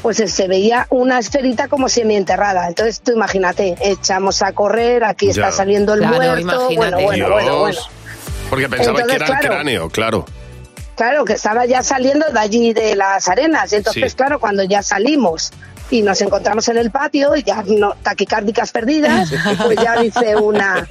pues 0.02 0.16
se 0.16 0.48
veía 0.48 0.86
una 0.90 1.18
esferita 1.18 1.68
como 1.68 1.88
semienterrada. 1.88 2.68
Entonces 2.68 3.00
tú 3.02 3.12
imagínate, 3.12 3.76
echamos 3.82 4.42
a 4.42 4.52
correr, 4.52 5.04
aquí 5.04 5.26
Ya. 5.26 5.32
está 5.32 5.52
saliendo 5.52 5.94
el 5.94 6.00
Claro, 6.00 6.16
muerto, 6.16 6.38
imagínate. 6.40 6.76
bueno, 6.76 6.96
bueno, 7.00 7.14
Dios. 7.16 7.30
bueno, 7.30 7.58
bueno. 7.60 7.80
Porque 8.48 8.68
pensaba 8.68 8.96
que 9.02 9.14
era 9.14 9.26
el 9.26 9.30
claro. 9.32 9.46
cráneo, 9.48 9.88
claro. 9.90 10.24
Claro, 10.96 11.24
que 11.24 11.32
estaba 11.34 11.64
ya 11.64 11.82
saliendo 11.82 12.26
de 12.30 12.38
allí 12.38 12.72
de 12.74 12.94
las 12.94 13.26
arenas. 13.28 13.72
Entonces, 13.72 14.10
Sí. 14.12 14.16
claro, 14.16 14.38
cuando 14.38 14.62
ya 14.64 14.82
salimos 14.82 15.50
y 15.90 16.02
nos 16.02 16.20
encontramos 16.20 16.68
en 16.68 16.78
el 16.78 16.90
patio 16.90 17.34
y 17.36 17.42
ya 17.42 17.62
no, 17.66 17.94
taquicárdicas 18.02 18.72
perdidas, 18.72 19.32
pues 19.62 19.78
ya 19.82 20.00
dice 20.00 20.36
una, 20.36 20.86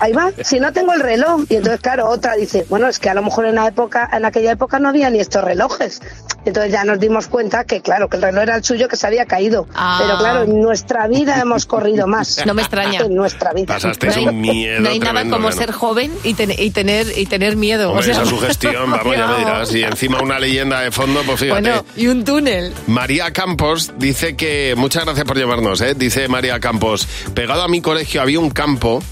ahí 0.00 0.12
va, 0.12 0.30
si 0.42 0.60
no 0.60 0.72
tengo 0.72 0.92
el 0.92 1.00
reloj. 1.00 1.42
Y 1.48 1.56
entonces, 1.56 1.80
claro, 1.80 2.08
otra 2.08 2.34
dice, 2.34 2.64
bueno, 2.68 2.88
es 2.88 2.98
que 2.98 3.10
a 3.10 3.14
lo 3.14 3.22
mejor 3.22 3.46
en, 3.46 3.56
la 3.56 3.66
época, 3.68 4.08
en 4.12 4.24
aquella 4.24 4.52
época 4.52 4.78
no 4.78 4.88
había 4.88 5.10
ni 5.10 5.20
estos 5.20 5.42
relojes. 5.44 6.00
Entonces 6.44 6.72
ya 6.72 6.84
nos 6.84 7.00
dimos 7.00 7.26
cuenta 7.28 7.64
que, 7.64 7.80
claro, 7.80 8.08
que 8.08 8.16
el 8.16 8.22
reloj 8.22 8.42
era 8.42 8.56
el 8.56 8.64
suyo 8.64 8.86
que 8.88 8.96
se 8.96 9.06
había 9.06 9.24
caído. 9.24 9.66
Ah. 9.74 9.98
Pero 10.02 10.18
claro, 10.18 10.42
en 10.42 10.60
nuestra 10.60 11.06
vida 11.08 11.40
hemos 11.40 11.64
corrido 11.66 12.06
más. 12.06 12.44
No 12.44 12.54
me 12.54 12.62
extraña. 12.62 13.00
En 13.00 13.14
nuestra 13.14 13.52
vida. 13.52 13.74
Pasasteis 13.74 14.16
un 14.18 14.40
miedo 14.40 14.80
No 14.80 14.90
hay 14.90 14.98
nada 14.98 15.22
como 15.22 15.38
¿no? 15.50 15.52
ser 15.52 15.72
joven 15.72 16.12
y, 16.22 16.34
ten- 16.34 16.52
y 16.56 16.70
tener 16.70 17.06
y 17.16 17.26
tener 17.26 17.56
miedo. 17.56 17.90
Hombre, 17.90 18.10
o 18.10 18.14
sea, 18.14 18.22
esa 18.22 18.26
sugestión, 18.30 18.90
vamos, 18.90 19.16
ya 19.16 19.26
me 19.26 19.38
dirás. 19.38 19.74
Y 19.74 19.82
encima 19.82 20.20
una 20.20 20.38
leyenda 20.38 20.80
de 20.80 20.90
fondo, 20.90 21.22
pues 21.24 21.40
fíjate. 21.40 21.60
Bueno, 21.60 21.84
y 21.96 22.06
un 22.08 22.24
túnel. 22.24 22.72
María 22.86 23.32
Campos 23.32 23.92
dice 24.04 24.36
que, 24.36 24.74
muchas 24.76 25.06
gracias 25.06 25.24
por 25.24 25.38
llamarnos, 25.38 25.80
¿eh? 25.80 25.94
dice 25.96 26.28
María 26.28 26.60
Campos, 26.60 27.08
pegado 27.32 27.62
a 27.62 27.68
mi 27.68 27.80
colegio 27.80 28.20
había 28.20 28.38
un 28.38 28.50
campo 28.50 29.02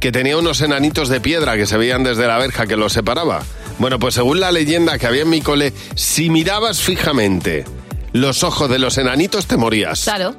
que 0.00 0.12
tenía 0.12 0.36
unos 0.36 0.60
enanitos 0.60 1.08
de 1.08 1.18
piedra 1.18 1.56
que 1.56 1.64
se 1.64 1.78
veían 1.78 2.04
desde 2.04 2.26
la 2.26 2.36
verja 2.36 2.66
que 2.66 2.76
los 2.76 2.92
separaba. 2.92 3.42
Bueno, 3.78 3.98
pues 3.98 4.16
según 4.16 4.40
la 4.40 4.52
leyenda 4.52 4.98
que 4.98 5.06
había 5.06 5.22
en 5.22 5.30
mi 5.30 5.40
cole, 5.40 5.72
si 5.94 6.28
mirabas 6.28 6.82
fijamente 6.82 7.64
los 8.12 8.44
ojos 8.44 8.68
de 8.68 8.78
los 8.78 8.98
enanitos 8.98 9.46
te 9.46 9.56
morías. 9.56 10.04
Claro. 10.04 10.36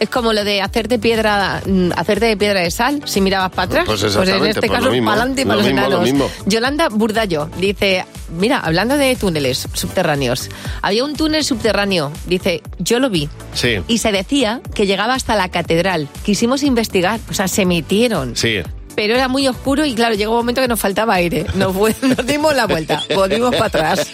Es 0.00 0.08
como 0.08 0.32
lo 0.32 0.44
de 0.44 0.60
hacerte 0.62 0.98
piedra, 0.98 1.60
mm, 1.66 1.90
hacerte 1.96 2.26
de 2.26 2.36
piedra 2.36 2.60
de 2.60 2.70
sal 2.70 3.02
si 3.04 3.20
mirabas 3.20 3.50
para 3.50 3.66
atrás. 3.66 3.84
Pues 3.86 4.02
en 4.02 4.08
exactamente, 4.08 4.48
este 4.50 4.60
pues 4.60 4.70
caso, 4.72 4.90
para 4.90 5.12
adelante 5.12 5.42
y 5.42 5.44
para 5.44 5.56
los 5.56 5.64
lo 5.64 5.70
enanos. 5.70 6.32
Yolanda 6.46 6.88
Burdallo 6.88 7.50
dice, 7.58 8.04
mira, 8.38 8.60
hablando 8.60 8.96
de 8.96 9.16
túneles 9.16 9.66
subterráneos, 9.72 10.48
había 10.82 11.04
un 11.04 11.16
túnel 11.16 11.44
subterráneo, 11.44 12.12
dice, 12.26 12.62
yo 12.78 12.98
lo 12.98 13.10
vi. 13.10 13.28
Sí, 13.54 13.78
Y 13.88 13.98
se 13.98 14.12
decía 14.12 14.60
que 14.74 14.86
llegaba 14.86 15.14
hasta 15.14 15.34
la 15.36 15.48
catedral. 15.48 16.08
Quisimos 16.24 16.62
investigar, 16.62 17.20
o 17.30 17.34
sea, 17.34 17.48
se 17.48 17.66
metieron. 17.66 18.36
sí. 18.36 18.62
Pero 18.98 19.14
era 19.14 19.28
muy 19.28 19.46
oscuro 19.46 19.86
y 19.86 19.94
claro, 19.94 20.16
llegó 20.16 20.32
un 20.32 20.38
momento 20.38 20.60
que 20.60 20.66
nos 20.66 20.80
faltaba 20.80 21.14
aire. 21.14 21.46
Nos, 21.54 21.72
fue- 21.72 21.94
nos 22.02 22.26
dimos 22.26 22.52
la 22.56 22.66
vuelta, 22.66 23.00
volvimos 23.14 23.54
para 23.54 23.66
atrás. 23.66 24.08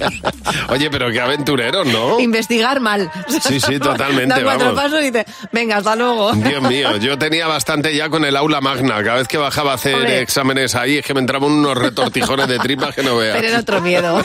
Oye, 0.70 0.88
pero 0.88 1.10
qué 1.10 1.20
aventureros, 1.20 1.86
¿no? 1.86 2.18
Investigar 2.18 2.80
mal. 2.80 3.10
Sí, 3.28 3.60
sí, 3.60 3.78
totalmente, 3.78 4.34
Da 4.36 4.42
cuatro 4.42 4.68
vamos. 4.72 4.82
pasos 4.82 5.02
y 5.02 5.10
dice, 5.10 5.26
venga, 5.52 5.76
hasta 5.76 5.94
luego. 5.96 6.32
Dios 6.32 6.62
mío, 6.62 6.96
yo 6.96 7.18
tenía 7.18 7.46
bastante 7.46 7.94
ya 7.94 8.08
con 8.08 8.24
el 8.24 8.34
aula 8.38 8.62
magna. 8.62 9.02
Cada 9.04 9.16
vez 9.18 9.28
que 9.28 9.36
bajaba 9.36 9.72
a 9.72 9.74
hacer 9.74 9.94
Hombre. 9.96 10.20
exámenes 10.22 10.74
ahí, 10.76 10.96
es 10.96 11.04
que 11.04 11.12
me 11.12 11.20
entraban 11.20 11.50
unos 11.52 11.76
retortijones 11.76 12.48
de 12.48 12.58
tripas 12.58 12.94
que 12.94 13.02
no 13.02 13.18
veas. 13.18 13.36
Pero 13.36 13.48
era 13.48 13.58
otro 13.60 13.82
miedo. 13.82 14.24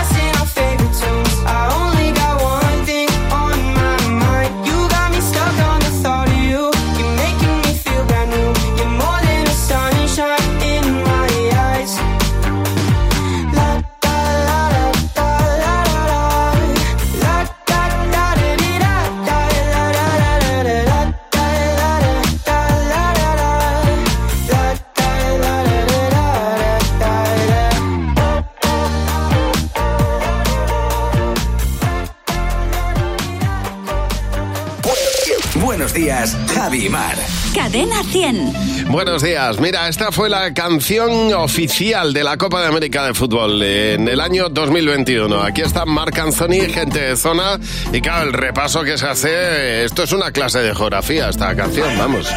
Javi 36.71 36.87
Mar. 36.87 37.17
Cadena 37.53 38.01
100. 38.01 38.87
Buenos 38.87 39.21
días. 39.21 39.59
Mira, 39.59 39.89
esta 39.89 40.09
fue 40.09 40.29
la 40.29 40.53
canción 40.53 41.33
oficial 41.33 42.13
de 42.13 42.23
la 42.23 42.37
Copa 42.37 42.61
de 42.61 42.67
América 42.67 43.05
de 43.05 43.13
Fútbol 43.13 43.61
en 43.61 44.07
el 44.07 44.21
año 44.21 44.47
2021. 44.47 45.43
Aquí 45.43 45.63
está 45.63 45.85
Marc 45.85 46.17
Anthony, 46.17 46.71
gente 46.73 47.01
de 47.01 47.17
zona, 47.17 47.59
y 47.91 47.99
claro, 47.99 48.27
el 48.27 48.31
repaso 48.31 48.83
que 48.83 48.97
se 48.97 49.05
hace, 49.05 49.83
esto 49.83 50.03
es 50.03 50.13
una 50.13 50.31
clase 50.31 50.59
de 50.59 50.73
geografía, 50.73 51.27
esta 51.27 51.53
canción, 51.57 51.89
vamos. 51.97 52.29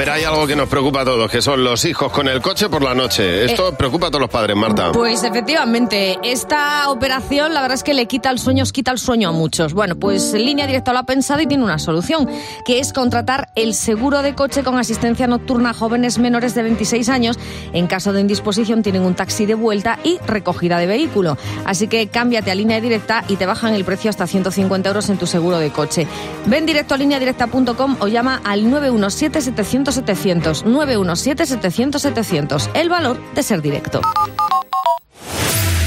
Ver, 0.00 0.10
hay 0.10 0.19
algo 0.30 0.46
que 0.46 0.54
nos 0.54 0.68
preocupa 0.68 1.00
a 1.00 1.04
todos, 1.04 1.28
que 1.28 1.42
son 1.42 1.64
los 1.64 1.84
hijos 1.84 2.12
con 2.12 2.28
el 2.28 2.40
coche 2.40 2.68
por 2.68 2.82
la 2.82 2.94
noche. 2.94 3.44
Esto 3.44 3.74
preocupa 3.74 4.06
a 4.06 4.10
todos 4.10 4.20
los 4.20 4.30
padres, 4.30 4.56
Marta. 4.56 4.92
Pues 4.92 5.24
efectivamente, 5.24 6.18
esta 6.22 6.88
operación 6.88 7.52
la 7.52 7.60
verdad 7.62 7.74
es 7.74 7.82
que 7.82 7.94
le 7.94 8.06
quita 8.06 8.30
el 8.30 8.38
sueño, 8.38 8.62
os 8.62 8.72
quita 8.72 8.92
el 8.92 8.98
sueño 8.98 9.30
a 9.30 9.32
muchos. 9.32 9.74
Bueno, 9.74 9.96
pues 9.96 10.32
Línea 10.32 10.68
Directa 10.68 10.92
lo 10.92 11.00
ha 11.00 11.02
pensado 11.02 11.40
y 11.40 11.46
tiene 11.46 11.64
una 11.64 11.80
solución, 11.80 12.28
que 12.64 12.78
es 12.78 12.92
contratar 12.92 13.48
el 13.56 13.74
seguro 13.74 14.22
de 14.22 14.36
coche 14.36 14.62
con 14.62 14.78
asistencia 14.78 15.26
nocturna 15.26 15.70
a 15.70 15.74
jóvenes 15.74 16.18
menores 16.18 16.54
de 16.54 16.62
26 16.62 17.08
años. 17.08 17.36
En 17.72 17.88
caso 17.88 18.12
de 18.12 18.20
indisposición 18.20 18.82
tienen 18.82 19.02
un 19.02 19.14
taxi 19.14 19.46
de 19.46 19.54
vuelta 19.54 19.98
y 20.04 20.18
recogida 20.26 20.78
de 20.78 20.86
vehículo. 20.86 21.38
Así 21.64 21.88
que 21.88 22.06
cámbiate 22.06 22.52
a 22.52 22.54
Línea 22.54 22.80
Directa 22.80 23.24
y 23.26 23.34
te 23.34 23.46
bajan 23.46 23.74
el 23.74 23.84
precio 23.84 24.10
hasta 24.10 24.28
150 24.28 24.88
euros 24.88 25.08
en 25.08 25.18
tu 25.18 25.26
seguro 25.26 25.58
de 25.58 25.70
coche. 25.70 26.06
Ven 26.46 26.66
directo 26.66 26.94
a 26.94 26.98
lineadirecta.com 26.98 27.96
o 27.98 28.06
llama 28.06 28.40
al 28.44 28.64
917-700-700. 28.66 30.19
917-700-700. 30.24 32.70
El 32.74 32.88
valor 32.88 33.18
de 33.34 33.42
ser 33.42 33.60
directo. 33.62 34.00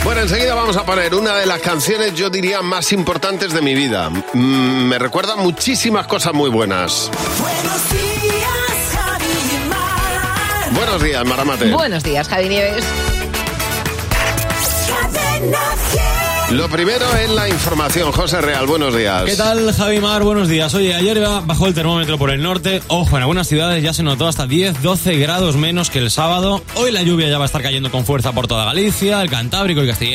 Bueno, 0.04 0.22
enseguida 0.22 0.54
vamos 0.54 0.76
a 0.76 0.86
poner 0.86 1.16
una 1.16 1.34
de 1.36 1.46
las 1.46 1.62
canciones, 1.62 2.14
yo 2.14 2.30
diría, 2.30 2.62
más 2.62 2.92
importantes 2.92 3.54
de 3.54 3.62
mi 3.62 3.74
vida. 3.74 4.10
Mm, 4.10 4.90
me 4.90 5.00
recuerda 5.00 5.38
muchísimas 5.38 6.08
cosas 6.08 6.34
muy 6.34 6.50
buenas. 6.50 7.10
Buenos 7.40 7.90
días, 7.90 8.94
Javi 8.94 9.26
y 9.26 9.70
Mar. 9.70 10.74
Buenos 10.74 11.02
días, 11.02 11.26
Maramate. 11.26 11.72
Buenos 11.72 12.04
días, 12.04 12.28
Javi 12.28 12.50
Nieves. 12.50 12.84
Cadena 14.90 15.58
100. 15.58 15.73
Lo 16.54 16.70
primero 16.70 17.04
es 17.16 17.32
la 17.32 17.50
información. 17.50 18.12
José 18.12 18.40
Real, 18.40 18.68
buenos 18.68 18.96
días. 18.96 19.24
¿Qué 19.24 19.36
tal, 19.36 19.74
Javimar? 19.74 20.22
Buenos 20.22 20.48
días. 20.48 20.72
Oye, 20.76 20.94
ayer 20.94 21.20
bajó 21.46 21.66
el 21.66 21.74
termómetro 21.74 22.20
por 22.20 22.30
el 22.30 22.44
norte. 22.44 22.80
Ojo, 22.90 23.18
en 23.18 23.24
algunas 23.24 23.48
ciudades 23.48 23.82
ya 23.82 23.92
se 23.92 24.04
notó 24.04 24.28
hasta 24.28 24.46
10-12 24.46 25.20
grados 25.20 25.56
menos 25.56 25.90
que 25.90 25.98
el 25.98 26.12
sábado. 26.12 26.62
Hoy 26.76 26.92
la 26.92 27.02
lluvia 27.02 27.28
ya 27.28 27.40
va 27.40 27.46
a 27.46 27.48
estar 27.48 27.64
cayendo 27.64 27.90
con 27.90 28.06
fuerza 28.06 28.34
por 28.34 28.46
toda 28.46 28.66
Galicia, 28.66 29.20
el 29.24 29.32
Cantábrico 29.32 29.84
y 29.84 29.88
Castilla. 29.88 30.12